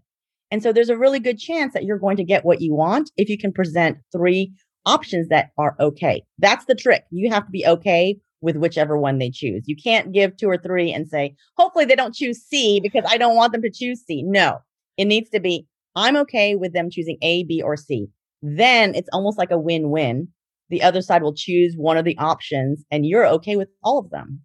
[0.51, 3.11] And so there's a really good chance that you're going to get what you want
[3.17, 4.53] if you can present three
[4.87, 6.23] options that are okay.
[6.39, 7.03] That's the trick.
[7.11, 9.63] You have to be okay with whichever one they choose.
[9.65, 13.17] You can't give two or three and say, hopefully they don't choose C because I
[13.17, 14.23] don't want them to choose C.
[14.23, 14.59] No,
[14.97, 18.07] it needs to be, I'm okay with them choosing A, B, or C.
[18.41, 20.29] Then it's almost like a win win.
[20.69, 24.09] The other side will choose one of the options and you're okay with all of
[24.09, 24.41] them.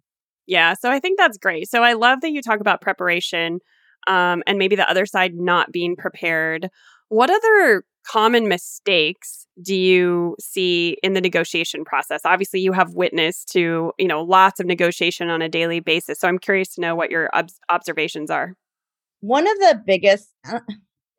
[0.47, 0.73] Yeah.
[0.73, 1.69] So I think that's great.
[1.69, 3.59] So I love that you talk about preparation
[4.07, 6.69] um, and maybe the other side not being prepared.
[7.13, 12.21] What other common mistakes do you see in the negotiation process?
[12.25, 16.19] Obviously, you have witnessed to, you know, lots of negotiation on a daily basis.
[16.19, 18.55] So I'm curious to know what your ob- observations are.
[19.19, 20.61] One of the biggest uh,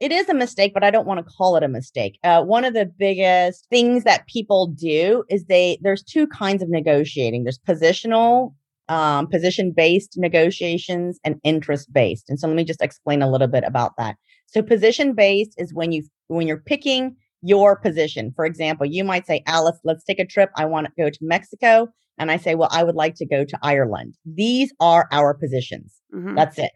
[0.00, 2.18] it is a mistake, but I don't want to call it a mistake.
[2.24, 6.68] Uh, one of the biggest things that people do is they there's two kinds of
[6.68, 7.44] negotiating.
[7.44, 8.52] There's positional,
[8.88, 12.28] um, position based negotiations, and interest based.
[12.28, 14.16] And so let me just explain a little bit about that.
[14.46, 18.32] So position based is when you when you're picking your position.
[18.34, 20.50] For example, you might say, Alice, let's take a trip.
[20.56, 21.88] I want to go to Mexico.
[22.16, 24.14] And I say, well, I would like to go to Ireland.
[24.24, 25.94] These are our positions.
[26.14, 26.36] Mm-hmm.
[26.36, 26.70] That's it.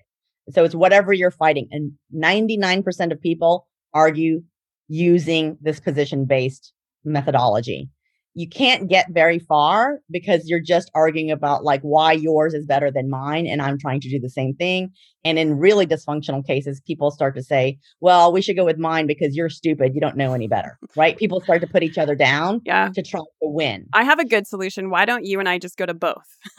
[0.50, 1.68] So it's whatever you're fighting.
[1.70, 4.42] And 99% of people argue
[4.88, 6.72] using this position based
[7.04, 7.88] methodology
[8.34, 12.90] you can't get very far because you're just arguing about like why yours is better
[12.90, 14.90] than mine and I'm trying to do the same thing.
[15.24, 19.08] And in really dysfunctional cases, people start to say, well, we should go with mine
[19.08, 19.92] because you're stupid.
[19.94, 20.78] You don't know any better.
[20.96, 21.16] Right?
[21.16, 22.90] People start to put each other down yeah.
[22.94, 23.86] to try to win.
[23.92, 24.88] I have a good solution.
[24.90, 26.38] Why don't you and I just go to both?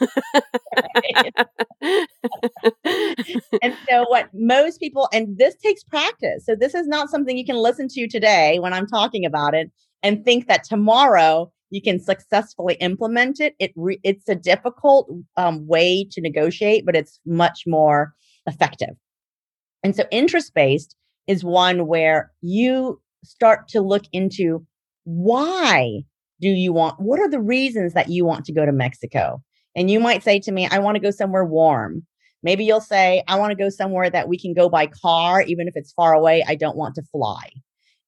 [3.62, 6.44] and so what most people and this takes practice.
[6.44, 9.70] So this is not something you can listen to today when I'm talking about it
[10.02, 13.54] and think that tomorrow you can successfully implement it.
[13.58, 18.12] It re- it's a difficult um, way to negotiate, but it's much more
[18.46, 18.96] effective.
[19.82, 24.66] And so interest based is one where you start to look into
[25.04, 26.02] why
[26.40, 29.42] do you want what are the reasons that you want to go to Mexico?
[29.76, 32.04] And you might say to me, I want to go somewhere warm.
[32.42, 35.68] Maybe you'll say, I want to go somewhere that we can go by car, even
[35.68, 36.42] if it's far away.
[36.48, 37.50] I don't want to fly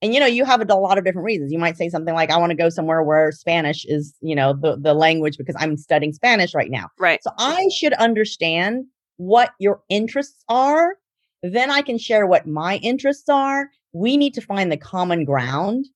[0.02, 1.52] and you know you have a, lot of different reasons.
[1.52, 4.52] You might say something like i want to go somewhere where spanish is you know
[4.52, 6.88] the, the language because i'm studying spanish right now.
[6.98, 7.22] Right.
[7.22, 8.84] So i should understand
[9.16, 10.96] what your interests are.
[11.42, 13.70] Then i can share what my interests are.
[13.92, 15.86] We need to find the common ground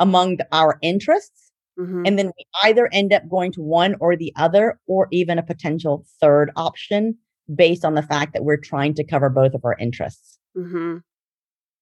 [0.00, 2.02] among our interests mm-hmm.
[2.04, 5.42] and then we either end up going to one or the other or even a
[5.42, 7.16] potential third option
[7.54, 10.38] based on the fact that we're trying to cover both of our interests.
[10.56, 10.98] Mm-hmm.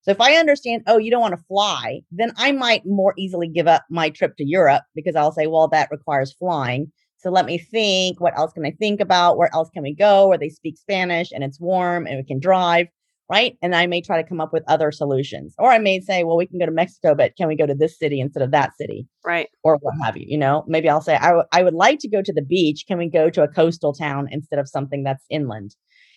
[0.02, 3.48] So if I understand, oh, you don't want to fly, then I might more easily
[3.48, 6.90] give up my trip to Europe because I'll say, well, that requires flying.
[7.18, 9.36] So let me think, what else can I think about?
[9.36, 12.40] Where else can we go where they speak Spanish and it's warm and we can
[12.40, 12.88] drive?
[13.32, 13.56] right?
[13.62, 15.54] And I may try to come up with other solutions.
[15.58, 17.74] Or I may say, well, we can go to Mexico, but can we go to
[17.74, 19.06] this city instead of that city?
[19.24, 19.48] Right.
[19.62, 20.64] Or what have you, you know?
[20.66, 22.84] Maybe I'll say, I, w- I would like to go to the beach.
[22.86, 25.74] Can we go to a coastal town instead of something that's inland?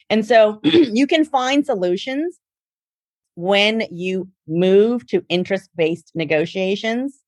[0.10, 2.38] And so you can find solutions
[3.36, 7.20] when you move to interest based negotiations.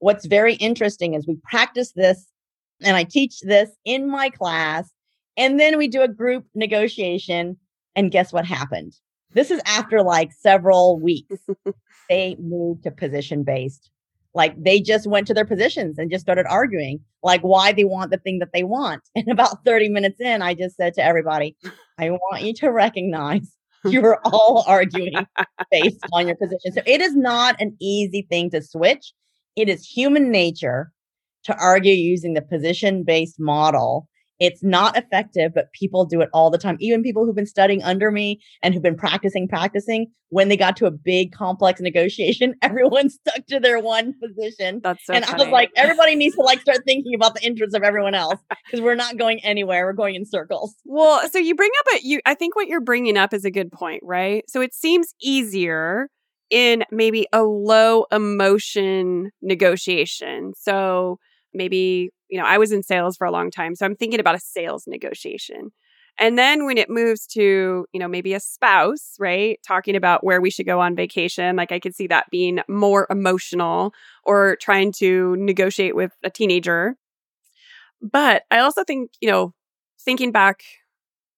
[0.00, 2.26] What's very interesting is we practice this
[2.82, 4.90] and I teach this in my class.
[5.36, 7.56] And then we do a group negotiation.
[7.94, 8.94] And guess what happened?
[9.32, 11.36] This is after like several weeks.
[12.08, 13.90] they moved to position based.
[14.34, 18.10] Like they just went to their positions and just started arguing, like why they want
[18.10, 19.02] the thing that they want.
[19.16, 21.56] And about 30 minutes in, I just said to everybody,
[21.98, 23.55] I want you to recognize
[23.92, 25.26] you are all arguing
[25.70, 26.72] based on your position.
[26.72, 29.12] So it is not an easy thing to switch.
[29.56, 30.92] It is human nature
[31.44, 34.08] to argue using the position based model.
[34.38, 36.76] It's not effective, but people do it all the time.
[36.80, 40.76] Even people who've been studying under me and who've been practicing, practicing, when they got
[40.78, 44.80] to a big complex negotiation, everyone stuck to their one position.
[44.82, 45.42] That's so and funny.
[45.42, 48.40] I was like, everybody needs to like start thinking about the interests of everyone else
[48.66, 49.86] because we're not going anywhere.
[49.86, 50.74] We're going in circles.
[50.84, 53.50] Well, so you bring up a you I think what you're bringing up is a
[53.50, 54.44] good point, right?
[54.48, 56.08] So it seems easier
[56.50, 60.52] in maybe a low emotion negotiation.
[60.56, 61.18] So
[61.54, 64.34] maybe, you know, I was in sales for a long time, so I'm thinking about
[64.34, 65.72] a sales negotiation.
[66.18, 69.58] And then when it moves to, you know, maybe a spouse, right?
[69.66, 73.06] Talking about where we should go on vacation, like I could see that being more
[73.10, 73.92] emotional
[74.24, 76.96] or trying to negotiate with a teenager.
[78.00, 79.52] But I also think, you know,
[80.00, 80.62] thinking back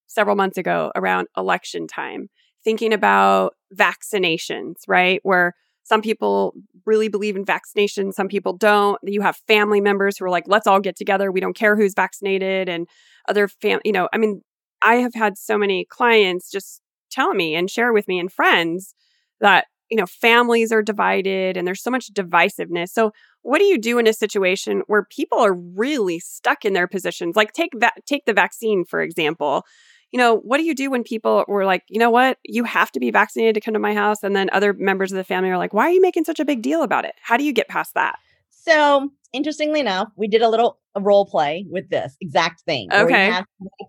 [0.06, 2.28] several months ago around election time,
[2.62, 5.20] thinking about vaccinations, right?
[5.24, 5.54] Where
[5.88, 8.98] some people really believe in vaccinations, some people don't.
[9.02, 11.32] You have family members who are like, let's all get together.
[11.32, 12.68] We don't care who's vaccinated.
[12.68, 12.86] And
[13.28, 14.42] other fam, you know, I mean,
[14.82, 18.94] I have had so many clients just tell me and share with me and friends
[19.40, 22.90] that, you know, families are divided and there's so much divisiveness.
[22.90, 26.86] So, what do you do in a situation where people are really stuck in their
[26.86, 27.34] positions?
[27.34, 29.64] Like take that take the vaccine for example.
[30.10, 32.90] You know, what do you do when people were like, you know what, you have
[32.92, 35.50] to be vaccinated to come to my house, and then other members of the family
[35.50, 37.14] are like, why are you making such a big deal about it?
[37.22, 38.16] How do you get past that?
[38.50, 42.88] So, interestingly enough, we did a little role play with this exact thing.
[42.92, 43.40] Okay.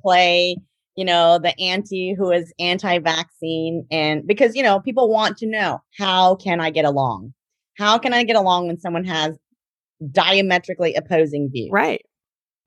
[0.04, 0.58] play,
[0.96, 5.80] you know, the anti who is anti-vaccine, and because you know people want to know
[5.98, 7.34] how can I get along?
[7.78, 9.38] How can I get along when someone has
[10.12, 11.70] diametrically opposing views?
[11.72, 12.02] Right.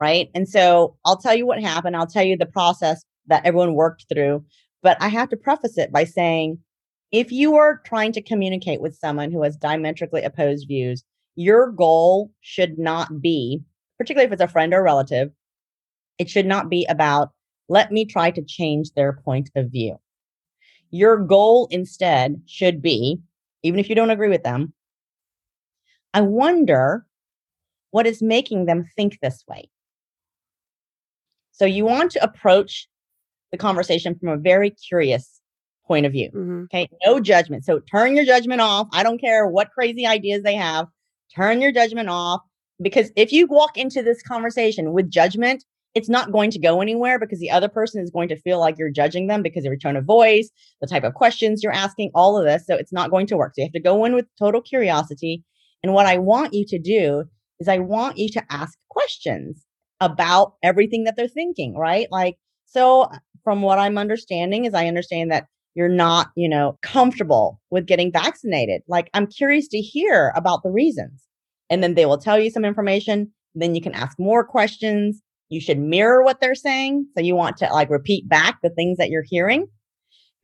[0.01, 0.29] right?
[0.35, 1.97] And so I'll tell you what happened.
[1.97, 4.45] I'll tell you the process that everyone worked through.
[4.83, 6.59] But I have to preface it by saying
[7.13, 11.05] if you are trying to communicate with someone who has diametrically opposed views,
[11.37, 13.63] your goal should not be,
[13.99, 15.31] particularly if it's a friend or relative,
[16.19, 17.31] it should not be about,
[17.69, 19.99] let me try to change their point of view.
[20.91, 23.21] Your goal instead should be,
[23.63, 24.73] even if you don't agree with them,
[26.13, 27.07] I wonder
[27.91, 29.71] what is making them think this way.
[31.53, 32.89] So you want to approach
[33.53, 35.41] the conversation from a very curious
[35.87, 36.31] point of view.
[36.33, 36.89] hmm Okay.
[37.05, 37.65] No judgment.
[37.65, 38.89] So turn your judgment off.
[38.93, 40.87] I don't care what crazy ideas they have.
[41.35, 42.41] Turn your judgment off
[42.81, 47.19] because if you walk into this conversation with judgment, it's not going to go anywhere
[47.19, 49.79] because the other person is going to feel like you're judging them because of your
[49.79, 50.49] tone of voice,
[50.81, 52.65] the type of questions you're asking, all of this.
[52.67, 53.53] So it's not going to work.
[53.55, 55.45] So you have to go in with total curiosity.
[55.83, 57.25] And what I want you to do
[57.61, 59.65] is I want you to ask questions
[60.01, 62.09] about everything that they're thinking, right?
[62.11, 62.37] Like,
[62.73, 67.61] so uh, from what I'm understanding is I understand that you're not, you know, comfortable
[67.71, 68.83] with getting vaccinated.
[68.89, 71.23] Like, I'm curious to hear about the reasons.
[71.71, 73.33] And then they will tell you some information.
[73.55, 75.23] Then you can ask more questions.
[75.49, 77.07] You should mirror what they're saying.
[77.17, 79.67] So you want to like repeat back the things that you're hearing.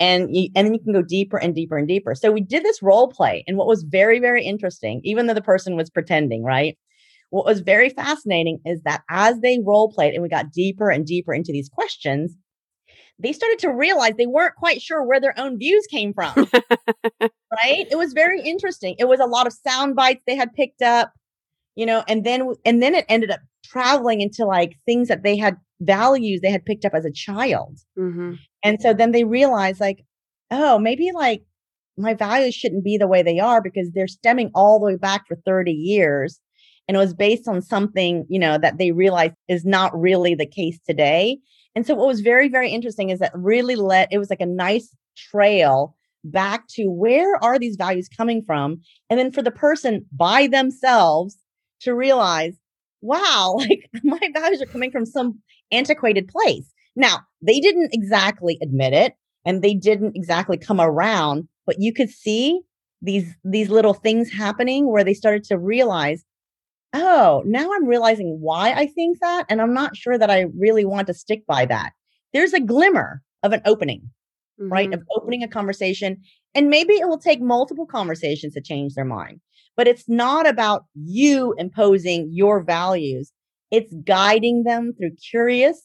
[0.01, 2.15] And you, and then you can go deeper and deeper and deeper.
[2.15, 3.45] So we did this role play.
[3.47, 6.79] And what was very, very interesting, even though the person was pretending, right?
[7.31, 11.05] What was very fascinating is that as they role played and we got deeper and
[11.05, 12.35] deeper into these questions,
[13.19, 16.33] they started to realize they weren't quite sure where their own views came from.
[17.21, 17.87] right?
[17.91, 18.95] It was very interesting.
[18.99, 21.13] It was a lot of sound bites they had picked up,
[21.75, 25.37] you know, and then and then it ended up traveling into like things that they
[25.37, 27.79] had values they had picked up as a child.
[27.97, 30.05] hmm And so then they realized like,
[30.51, 31.43] oh, maybe like
[31.97, 35.27] my values shouldn't be the way they are because they're stemming all the way back
[35.27, 36.41] for 30 years.
[36.89, 40.47] And it was based on something, you know, that they realized is not really the
[40.47, 41.39] case today.
[41.75, 44.47] And so what was very, very interesting is that really let it was like a
[44.47, 48.81] nice trail back to where are these values coming from?
[49.11, 51.37] And then for the person by themselves
[51.81, 52.55] to realize,
[53.03, 55.39] wow, like my values are coming from some
[55.71, 56.73] antiquated place.
[56.97, 59.15] Now, they didn't exactly admit it.
[59.45, 62.61] and they didn't exactly come around, but you could see
[63.01, 66.25] these these little things happening where they started to realize
[66.93, 69.47] oh, now I'm realizing why I think that.
[69.49, 71.93] And I'm not sure that I really want to stick by that.
[72.33, 74.11] There's a glimmer of an opening,
[74.61, 74.73] mm-hmm.
[74.73, 74.93] right?
[74.93, 76.23] Of opening a conversation.
[76.55, 79.41] And maybe it will take multiple conversations to change their mind.
[79.77, 83.33] But it's not about you imposing your values.
[83.71, 85.81] It's guiding them through curious,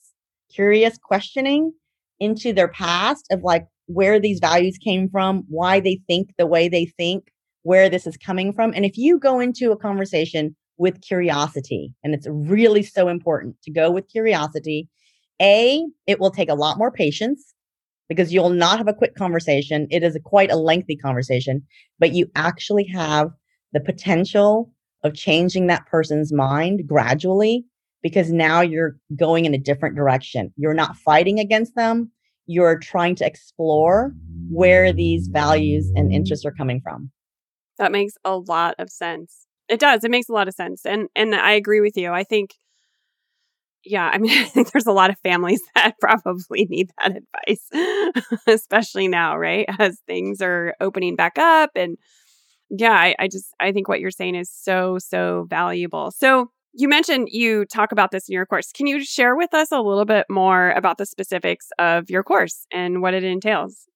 [0.54, 1.74] curious questioning
[2.20, 6.70] into their past of like where these values came from, why they think the way
[6.70, 7.26] they think,
[7.64, 8.74] where this is coming from.
[8.74, 11.94] And if you go into a conversation with curiosity.
[12.04, 14.90] And it's really so important to go with curiosity.
[15.42, 17.54] A, it will take a lot more patience
[18.10, 19.88] because you'll not have a quick conversation.
[19.90, 21.66] It is a quite a lengthy conversation,
[22.00, 23.30] but you actually have
[23.72, 24.72] the potential
[25.04, 27.66] of changing that person's mind gradually
[28.02, 30.54] because now you're going in a different direction.
[30.58, 32.12] You're not fighting against them.
[32.46, 34.14] You're trying to explore
[34.50, 37.10] where these values and interests are coming from.
[37.78, 39.43] That makes a lot of sense.
[39.70, 40.03] It does.
[40.03, 40.86] It makes a lot of sense.
[40.86, 42.11] And and I agree with you.
[42.11, 42.51] I think
[43.86, 48.41] yeah, I mean, I think there's a lot of families that probably need that advice,
[48.47, 49.66] especially now, right?
[49.80, 51.72] As things are opening back up.
[51.76, 51.97] And
[52.70, 56.11] yeah, I, I just, I think what you're saying is so, so valuable.
[56.11, 58.72] So you mentioned you talk about this in your course.
[58.72, 62.66] Can you share with us a little bit more about the specifics of your course
[62.72, 63.88] and what it entails?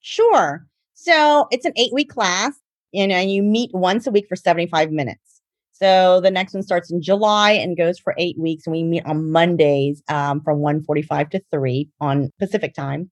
[0.00, 0.66] Sure.
[0.94, 2.52] So it's an eight week class
[2.94, 5.42] and you meet once a week for 75 minutes.
[5.82, 8.66] So the next one starts in July and goes for eight weeks.
[8.66, 13.10] And we meet on Mondays um, from 1.45 to 3 on Pacific time.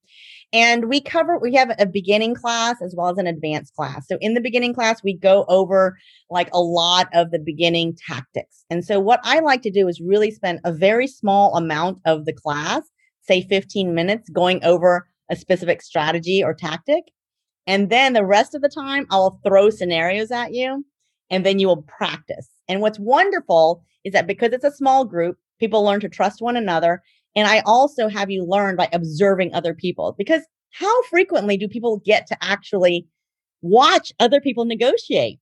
[0.53, 4.07] And we cover, we have a beginning class as well as an advanced class.
[4.07, 5.97] So in the beginning class, we go over
[6.29, 8.63] like a lot of the beginning tactics.
[8.69, 12.25] And so what I like to do is really spend a very small amount of
[12.25, 12.83] the class,
[13.21, 17.03] say 15 minutes, going over a specific strategy or tactic.
[17.67, 20.85] And then the rest of the time, I'll throw scenarios at you
[21.29, 22.49] and then you will practice.
[22.67, 26.57] And what's wonderful is that because it's a small group, people learn to trust one
[26.57, 27.01] another.
[27.35, 30.41] And I also have you learn by observing other people because
[30.71, 33.07] how frequently do people get to actually
[33.61, 35.39] watch other people negotiate?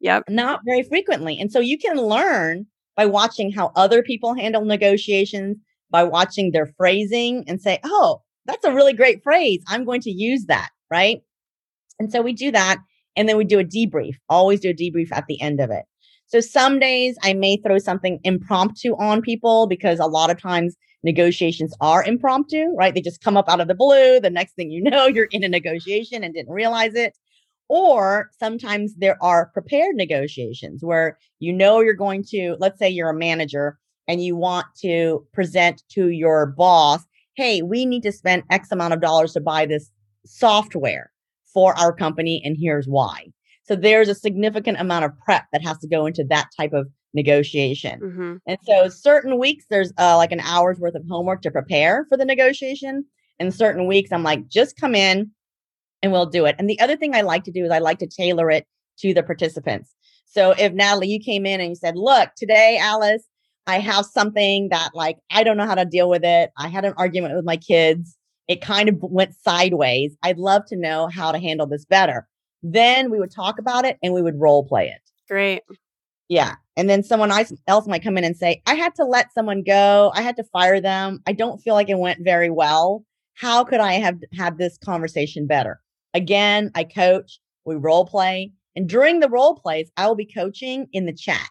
[0.00, 0.24] Yep.
[0.28, 1.38] Not very frequently.
[1.38, 2.66] And so you can learn
[2.96, 5.56] by watching how other people handle negotiations,
[5.90, 9.62] by watching their phrasing and say, oh, that's a really great phrase.
[9.68, 10.70] I'm going to use that.
[10.90, 11.22] Right.
[11.98, 12.78] And so we do that.
[13.16, 15.84] And then we do a debrief, always do a debrief at the end of it.
[16.26, 20.76] So some days I may throw something impromptu on people because a lot of times
[21.02, 22.94] negotiations are impromptu, right?
[22.94, 24.20] They just come up out of the blue.
[24.20, 27.16] The next thing you know, you're in a negotiation and didn't realize it.
[27.68, 33.10] Or sometimes there are prepared negotiations where you know you're going to, let's say you're
[33.10, 37.04] a manager and you want to present to your boss,
[37.36, 39.90] hey, we need to spend X amount of dollars to buy this
[40.24, 41.10] software
[41.52, 43.26] for our company and here's why.
[43.64, 46.88] So there's a significant amount of prep that has to go into that type of
[47.14, 48.00] negotiation.
[48.00, 48.36] Mm-hmm.
[48.46, 52.16] And so certain weeks there's uh, like an hour's worth of homework to prepare for
[52.16, 53.04] the negotiation.
[53.40, 55.30] And certain weeks I'm like, just come in
[56.02, 56.56] and we'll do it.
[56.58, 58.66] And the other thing I like to do is I like to tailor it
[59.00, 59.92] to the participants.
[60.26, 63.24] So if Natalie, you came in and you said, look, today, Alice,
[63.66, 66.50] I have something that like, I don't know how to deal with it.
[66.56, 68.16] I had an argument with my kids
[68.48, 70.16] it kind of went sideways.
[70.22, 72.26] I'd love to know how to handle this better.
[72.62, 75.00] Then we would talk about it and we would role play it.
[75.28, 75.62] Great.
[76.28, 76.54] Yeah.
[76.76, 77.30] And then someone
[77.68, 80.12] else might come in and say, I had to let someone go.
[80.14, 81.20] I had to fire them.
[81.26, 83.04] I don't feel like it went very well.
[83.34, 85.80] How could I have had this conversation better?
[86.14, 88.52] Again, I coach, we role play.
[88.74, 91.48] And during the role plays, I will be coaching in the chat.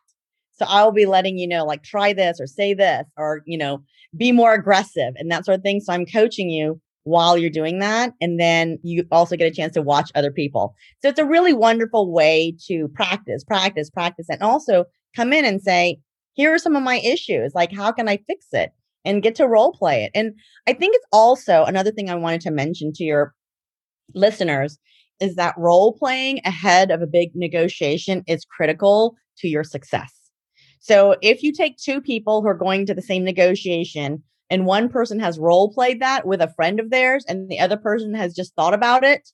[0.53, 3.57] So I will be letting you know, like, try this or say this or, you
[3.57, 3.83] know,
[4.15, 5.81] be more aggressive and that sort of thing.
[5.81, 8.13] So I'm coaching you while you're doing that.
[8.19, 10.75] And then you also get a chance to watch other people.
[11.01, 14.85] So it's a really wonderful way to practice, practice, practice, and also
[15.15, 15.99] come in and say,
[16.33, 17.53] here are some of my issues.
[17.55, 18.71] Like, how can I fix it?
[19.05, 20.11] And get to role play it.
[20.15, 20.33] And
[20.67, 23.33] I think it's also another thing I wanted to mention to your
[24.15, 24.79] listeners
[25.19, 30.11] is that role playing ahead of a big negotiation is critical to your success.
[30.79, 34.89] So if you take two people who are going to the same negotiation, and one
[34.89, 38.33] person has role played that with a friend of theirs and the other person has
[38.33, 39.29] just thought about it,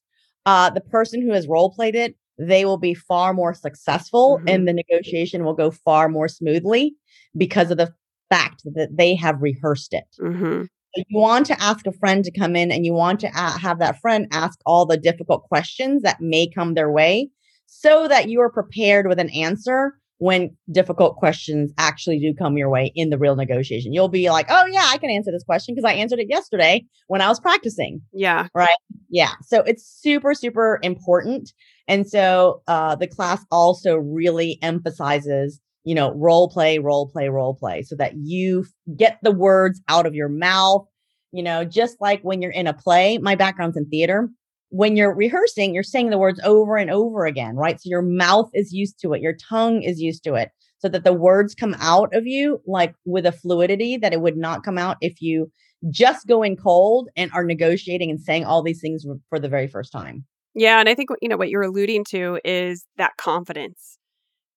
[0.45, 4.47] uh, the person who has role played it, they will be far more successful mm-hmm.
[4.47, 6.95] and the negotiation will go far more smoothly
[7.37, 7.93] because of the
[8.29, 10.07] fact that they have rehearsed it.
[10.19, 10.63] Mm-hmm.
[10.63, 13.59] So you want to ask a friend to come in and you want to a-
[13.59, 17.29] have that friend ask all the difficult questions that may come their way
[17.65, 22.69] so that you are prepared with an answer when difficult questions actually do come your
[22.69, 23.91] way in the real negotiation.
[23.91, 26.85] You'll be like, oh, yeah, I can answer this question because I answered it yesterday
[27.07, 28.01] when I was practicing.
[28.13, 28.45] Yeah.
[28.53, 28.69] Right.
[29.09, 29.31] Yeah.
[29.41, 31.51] So it's super, super important.
[31.87, 37.55] And so uh, the class also really emphasizes, you know, role play, role play, role
[37.55, 40.85] play so that you get the words out of your mouth.
[41.31, 44.29] You know, just like when you're in a play, my background's in theater
[44.71, 47.79] when you're rehearsing, you're saying the words over and over again, right?
[47.79, 50.49] So your mouth is used to it, your tongue is used to it,
[50.79, 54.37] so that the words come out of you like with a fluidity that it would
[54.37, 55.51] not come out if you
[55.89, 59.67] just go in cold and are negotiating and saying all these things for the very
[59.67, 60.23] first time.
[60.55, 60.79] Yeah.
[60.79, 63.97] And I think, you know, what you're alluding to is that confidence.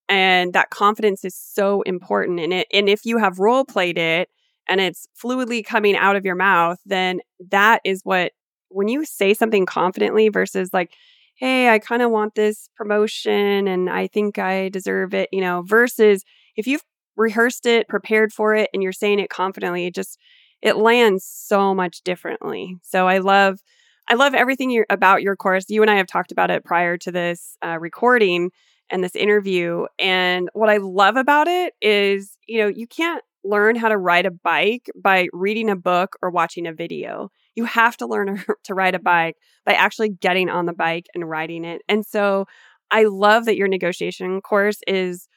[0.09, 2.39] And that confidence is so important.
[2.39, 4.29] And it, and if you have role played it
[4.69, 8.33] and it's fluidly coming out of your mouth, then that is what
[8.75, 10.93] when you say something confidently versus like,
[11.37, 15.62] hey, I kind of want this promotion and I think I deserve it, you know,
[15.64, 16.25] versus
[16.57, 16.85] if you've
[17.16, 20.18] rehearsed it, prepared for it, and you're saying it confidently, it just,
[20.62, 22.77] it lands so much differently.
[22.83, 23.61] So I love,
[24.09, 25.66] I love everything about your course.
[25.68, 28.51] You and I have talked about it prior to this uh, recording
[28.91, 29.87] and this interview.
[29.99, 34.27] And what I love about it is, you know, you can't learn how to ride
[34.27, 37.31] a bike by reading a book or watching a video.
[37.57, 39.37] You have to learn to ride a bike
[39.67, 41.83] by actually getting on the bike and riding it.
[41.89, 42.47] And so
[42.91, 45.29] I love that your negotiation course is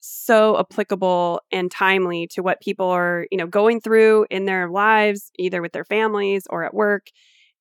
[0.00, 5.30] so applicable and timely to what people are, you know, going through in their lives,
[5.38, 7.06] either with their families or at work.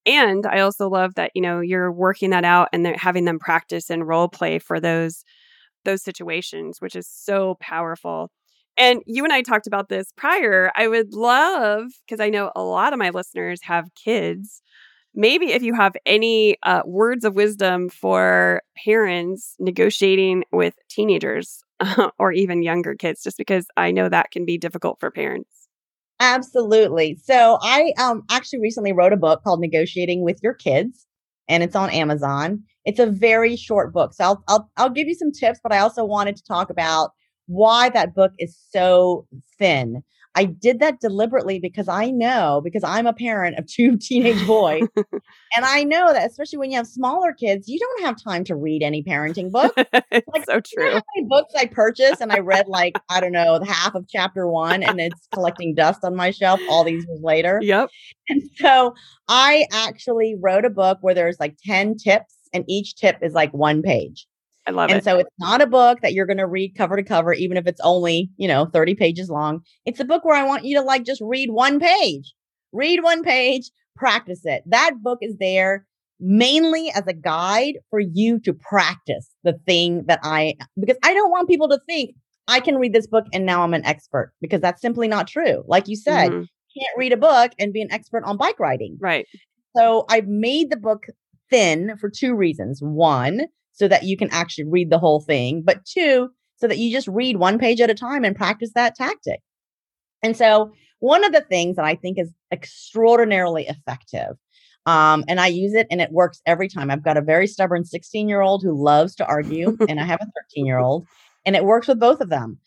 [0.05, 3.89] And I also love that, you know, you're working that out and having them practice
[3.89, 5.23] and role play for those
[5.85, 8.31] those situations, which is so powerful.
[8.77, 10.71] And you and I talked about this prior.
[10.75, 14.61] I would love, because I know a lot of my listeners have kids.
[15.13, 21.63] Maybe if you have any uh, words of wisdom for parents negotiating with teenagers
[22.19, 25.67] or even younger kids, just because I know that can be difficult for parents.
[26.19, 27.17] Absolutely.
[27.23, 31.05] So I um, actually recently wrote a book called Negotiating with Your Kids,
[31.47, 32.63] and it's on Amazon.
[32.85, 35.79] It's a very short book, so I'll I'll, I'll give you some tips, but I
[35.79, 37.11] also wanted to talk about
[37.47, 39.27] why that book is so
[39.57, 40.03] thin.
[40.37, 44.83] I did that deliberately because I know, because I'm a parent of two teenage boys.
[44.95, 48.55] and I know that, especially when you have smaller kids, you don't have time to
[48.55, 49.73] read any parenting book.
[50.11, 50.85] like, so true.
[50.85, 54.07] You know many books I purchased and I read like, I don't know, half of
[54.09, 57.59] chapter one and it's collecting dust on my shelf all these years later.
[57.61, 57.89] Yep.
[58.27, 58.93] And so
[59.29, 63.53] I actually wrote a book where there's like 10 tips and each tip is like
[63.53, 64.27] one page.
[64.67, 65.03] I love and it.
[65.03, 67.67] so it's not a book that you're going to read cover to cover, even if
[67.67, 69.61] it's only, you know, 30 pages long.
[69.85, 72.33] It's a book where I want you to like just read one page,
[72.71, 74.63] read one page, practice it.
[74.65, 75.85] That book is there
[76.19, 81.31] mainly as a guide for you to practice the thing that I, because I don't
[81.31, 82.15] want people to think
[82.47, 85.63] I can read this book and now I'm an expert because that's simply not true.
[85.67, 86.41] Like you said, mm-hmm.
[86.41, 88.97] you can't read a book and be an expert on bike riding.
[88.99, 89.25] Right.
[89.75, 91.07] So I've made the book
[91.49, 92.81] thin for two reasons.
[92.81, 93.41] One,
[93.75, 97.07] so that you can actually read the whole thing, but two, so that you just
[97.07, 99.41] read one page at a time and practice that tactic.
[100.23, 104.37] And so, one of the things that I think is extraordinarily effective,
[104.85, 106.89] um, and I use it and it works every time.
[106.89, 110.21] I've got a very stubborn 16 year old who loves to argue, and I have
[110.21, 111.05] a 13 year old,
[111.45, 112.57] and it works with both of them.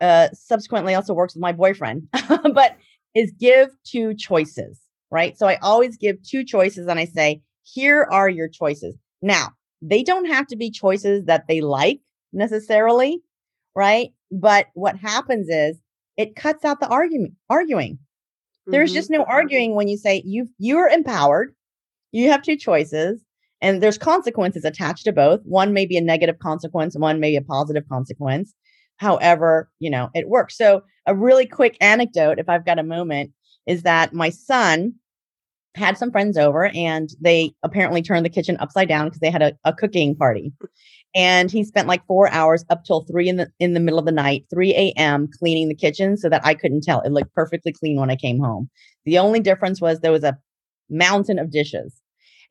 [0.00, 2.08] Uh, subsequently, also works with my boyfriend,
[2.54, 2.76] but
[3.14, 5.36] is give two choices, right?
[5.36, 8.96] So I always give two choices and I say, here are your choices.
[9.20, 9.48] Now,
[9.82, 12.00] they don't have to be choices that they like
[12.32, 13.20] necessarily,
[13.74, 14.10] right?
[14.30, 15.78] But what happens is
[16.16, 17.98] it cuts out the argument arguing.
[18.66, 18.96] There's mm-hmm.
[18.96, 21.54] just no arguing when you say you you're empowered.
[22.12, 23.22] You have two choices
[23.60, 25.40] and there's consequences attached to both.
[25.44, 28.54] One may be a negative consequence, one may be a positive consequence.
[28.98, 30.56] However, you know, it works.
[30.56, 33.32] So a really quick anecdote if I've got a moment
[33.66, 34.94] is that my son
[35.74, 39.42] had some friends over and they apparently turned the kitchen upside down because they had
[39.42, 40.52] a, a cooking party.
[41.14, 44.06] And he spent like four hours up till three in the in the middle of
[44.06, 45.28] the night, 3 a.m.
[45.38, 47.00] cleaning the kitchen so that I couldn't tell.
[47.02, 48.70] It looked perfectly clean when I came home.
[49.04, 50.38] The only difference was there was a
[50.88, 51.94] mountain of dishes.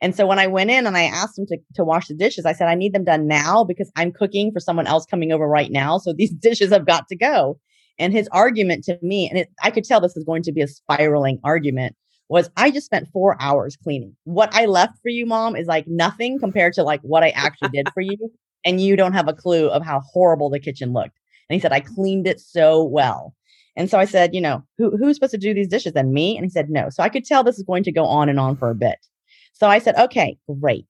[0.01, 2.45] And so when I went in and I asked him to, to wash the dishes,
[2.45, 5.47] I said, I need them done now because I'm cooking for someone else coming over
[5.47, 5.99] right now.
[5.99, 7.59] So these dishes have got to go.
[7.99, 10.61] And his argument to me, and it, I could tell this is going to be
[10.61, 11.95] a spiraling argument,
[12.31, 14.15] was I just spent four hours cleaning.
[14.23, 17.71] What I left for you, mom, is like nothing compared to like what I actually
[17.73, 18.17] did for you.
[18.63, 21.19] And you don't have a clue of how horrible the kitchen looked.
[21.49, 23.35] And he said, I cleaned it so well.
[23.75, 26.37] And so I said, you know, who, who's supposed to do these dishes then me?
[26.37, 26.89] And he said, no.
[26.89, 29.05] So I could tell this is going to go on and on for a bit.
[29.51, 30.87] So I said, okay, great.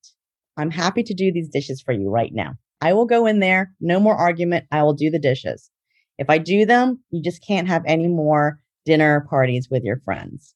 [0.58, 2.54] I'm happy to do these dishes for you right now.
[2.82, 4.68] I will go in there, no more argument.
[4.72, 5.72] I will do the dishes.
[6.20, 10.54] If I do them, you just can't have any more dinner parties with your friends.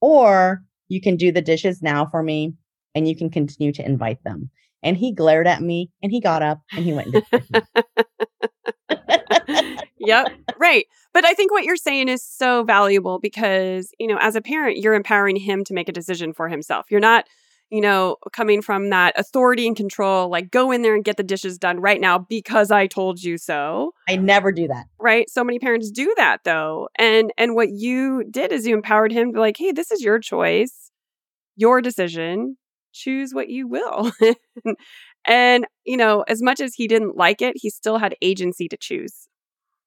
[0.00, 2.54] Or you can do the dishes now for me
[2.94, 4.50] and you can continue to invite them.
[4.82, 7.24] And he glared at me and he got up and he went and
[9.98, 10.28] yep.
[10.58, 10.86] Right.
[11.12, 14.78] But I think what you're saying is so valuable because, you know, as a parent,
[14.78, 16.86] you're empowering him to make a decision for himself.
[16.90, 17.26] You're not,
[17.70, 21.22] you know, coming from that authority and control, like go in there and get the
[21.22, 23.92] dishes done right now because I told you so.
[24.08, 24.86] I never do that.
[24.98, 25.28] Right.
[25.28, 26.88] So many parents do that though.
[26.96, 30.18] And and what you did is you empowered him to like, hey, this is your
[30.18, 30.90] choice,
[31.56, 32.56] your decision.
[32.94, 34.10] Choose what you will.
[35.26, 38.78] and, you know, as much as he didn't like it, he still had agency to
[38.78, 39.28] choose.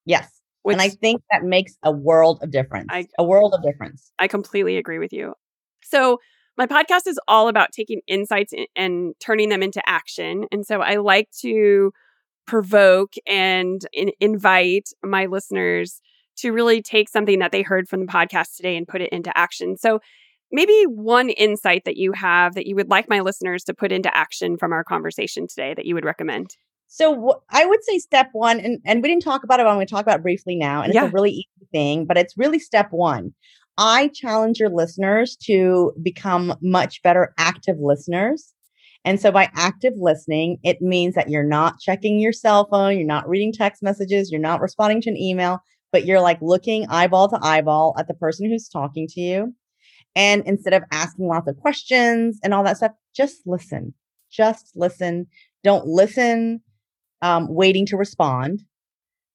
[0.05, 0.29] Yes.
[0.61, 2.87] Which, and I think that makes a world of difference.
[2.91, 4.11] I, a world of difference.
[4.19, 5.33] I completely agree with you.
[5.83, 6.19] So,
[6.57, 10.45] my podcast is all about taking insights and turning them into action.
[10.51, 11.91] And so, I like to
[12.47, 16.01] provoke and in- invite my listeners
[16.37, 19.35] to really take something that they heard from the podcast today and put it into
[19.37, 19.77] action.
[19.77, 19.99] So,
[20.51, 24.15] maybe one insight that you have that you would like my listeners to put into
[24.15, 26.55] action from our conversation today that you would recommend.
[26.93, 29.69] So w- I would say step one, and, and we didn't talk about it, but
[29.69, 30.81] I'm going to talk about briefly now.
[30.81, 31.05] And yeah.
[31.05, 33.33] it's a really easy thing, but it's really step one.
[33.77, 38.53] I challenge your listeners to become much better active listeners.
[39.03, 43.07] And so by active listening, it means that you're not checking your cell phone, you're
[43.07, 45.59] not reading text messages, you're not responding to an email,
[45.91, 49.55] but you're like looking eyeball to eyeball at the person who's talking to you.
[50.15, 53.93] And instead of asking lots of questions and all that stuff, just listen.
[54.29, 55.27] Just listen.
[55.63, 56.61] Don't listen
[57.21, 58.63] um, waiting to respond,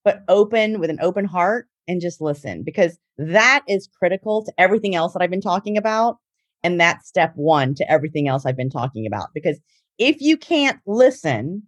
[0.05, 4.95] but open with an open heart and just listen because that is critical to everything
[4.95, 6.19] else that I've been talking about.
[6.63, 9.29] And that's step one to everything else I've been talking about.
[9.35, 9.61] Because
[9.99, 11.63] if you can't listen,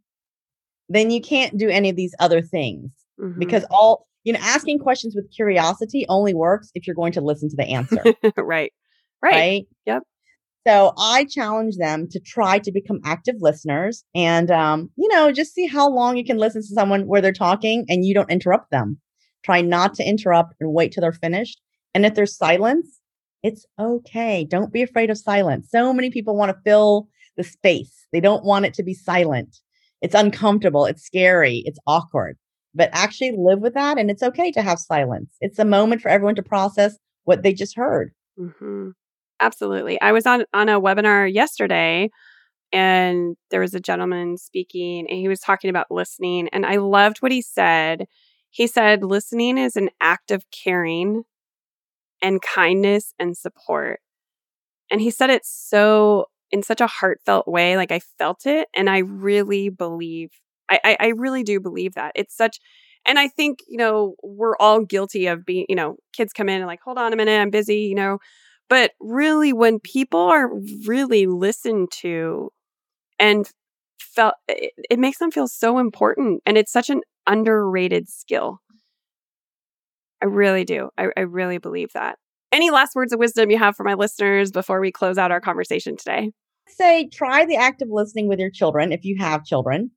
[0.89, 2.91] then you can't do any of these other things
[3.21, 3.39] mm-hmm.
[3.39, 7.49] because all, you know, asking questions with curiosity only works if you're going to listen
[7.51, 8.03] to the answer.
[8.37, 8.73] right.
[9.23, 9.33] Right.
[9.33, 9.67] Right.
[9.87, 10.03] Yep.
[10.67, 15.55] So I challenge them to try to become active listeners and, um, you know, just
[15.55, 18.71] see how long you can listen to someone where they're talking and you don't interrupt
[18.71, 19.01] them.
[19.45, 21.61] Try not to interrupt and wait till they're finished.
[21.95, 23.01] And if there's silence,
[23.43, 24.45] it's okay.
[24.45, 25.69] Don't be afraid of silence.
[25.71, 28.07] So many people want to fill the space.
[28.13, 29.59] They don't want it to be silent.
[30.03, 30.87] It's uncomfortable.
[30.87, 31.63] It's scary.
[31.65, 32.37] It's awkward.
[32.75, 33.99] But actually live with that.
[33.99, 35.35] And it's okay to have silence.
[35.41, 38.13] It's a moment for everyone to process what they just heard.
[38.39, 38.91] Mm-hmm.
[39.41, 40.01] Absolutely.
[40.01, 42.11] I was on on a webinar yesterday
[42.73, 47.19] and there was a gentleman speaking and he was talking about listening and I loved
[47.19, 48.07] what he said.
[48.51, 51.25] He said listening is an act of caring
[52.23, 54.01] and kindness and support.
[54.91, 58.89] And he said it so in such a heartfelt way, like I felt it and
[58.89, 60.31] I really believe
[60.71, 62.13] I, I, I really do believe that.
[62.15, 62.59] It's such
[63.07, 66.57] and I think, you know, we're all guilty of being, you know, kids come in
[66.59, 68.19] and like, hold on a minute, I'm busy, you know,
[68.69, 70.51] but really, when people are
[70.87, 72.51] really listened to
[73.19, 73.51] and
[74.01, 76.43] felt, it, it makes them feel so important.
[76.47, 78.59] And it's such an underrated skill.
[80.23, 80.91] I really do.
[80.99, 82.17] I, I really believe that.
[82.51, 85.41] Any last words of wisdom you have for my listeners before we close out our
[85.41, 86.31] conversation today?
[86.69, 89.91] Say try the act of listening with your children if you have children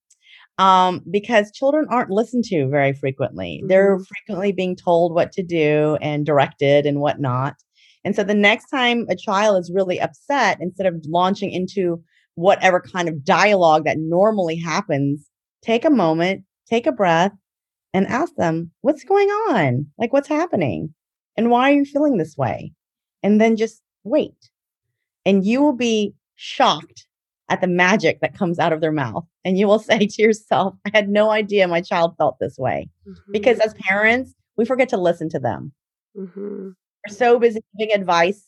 [0.58, 3.60] um, because children aren't listened to very frequently.
[3.60, 3.68] Mm-hmm.
[3.68, 7.56] They're frequently being told what to do and directed and whatnot.
[8.04, 12.04] And so the next time a child is really upset, instead of launching into
[12.42, 15.28] whatever kind of dialogue that normally happens,
[15.62, 17.32] take a moment, take a breath,
[17.94, 19.88] and ask them, what's going on?
[19.98, 20.94] Like, what's happening?
[21.38, 22.74] And why are you feeling this way?
[23.24, 24.50] And then just wait.
[25.26, 27.06] And you will be shocked
[27.50, 29.26] at the magic that comes out of their mouth.
[29.46, 32.90] And you will say to yourself, I had no idea my child felt this way.
[33.08, 33.32] Mm-hmm.
[33.32, 35.74] Because as parents, we forget to listen to them.
[36.18, 36.70] Mm-hmm.
[37.08, 38.46] We're so busy giving advice.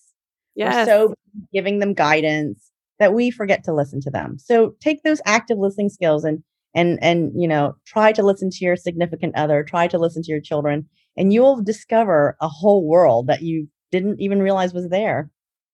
[0.56, 0.88] Yes.
[0.88, 1.14] We're so
[1.52, 4.38] giving them guidance that we forget to listen to them.
[4.38, 6.44] So take those active listening skills and
[6.76, 10.32] and and you know try to listen to your significant other, try to listen to
[10.32, 10.88] your children,
[11.18, 15.30] and you'll discover a whole world that you didn't even realize was there.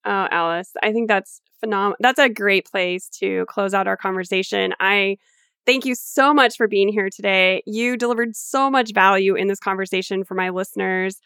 [0.06, 1.98] Oh, Alice, I think that's phenomenal.
[2.00, 4.74] That's a great place to close out our conversation.
[4.80, 5.18] I
[5.66, 7.62] thank you so much for being here today.
[7.66, 11.20] You delivered so much value in this conversation for my listeners.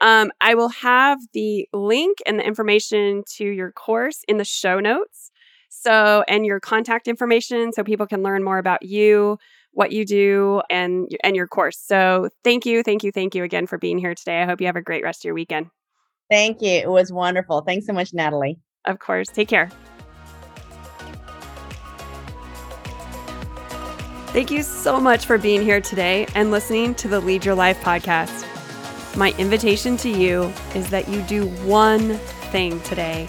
[0.00, 4.80] Um, I will have the link and the information to your course in the show
[4.80, 5.30] notes.
[5.70, 9.38] So, and your contact information so people can learn more about you,
[9.72, 11.78] what you do, and and your course.
[11.78, 14.42] So, thank you, thank you, thank you again for being here today.
[14.42, 15.68] I hope you have a great rest of your weekend.
[16.28, 16.70] Thank you.
[16.70, 17.62] It was wonderful.
[17.62, 18.58] Thanks so much, Natalie.
[18.84, 19.28] Of course.
[19.28, 19.70] Take care.
[24.32, 27.80] Thank you so much for being here today and listening to the Lead Your Life
[27.80, 28.46] podcast.
[29.16, 32.14] My invitation to you is that you do one
[32.52, 33.28] thing today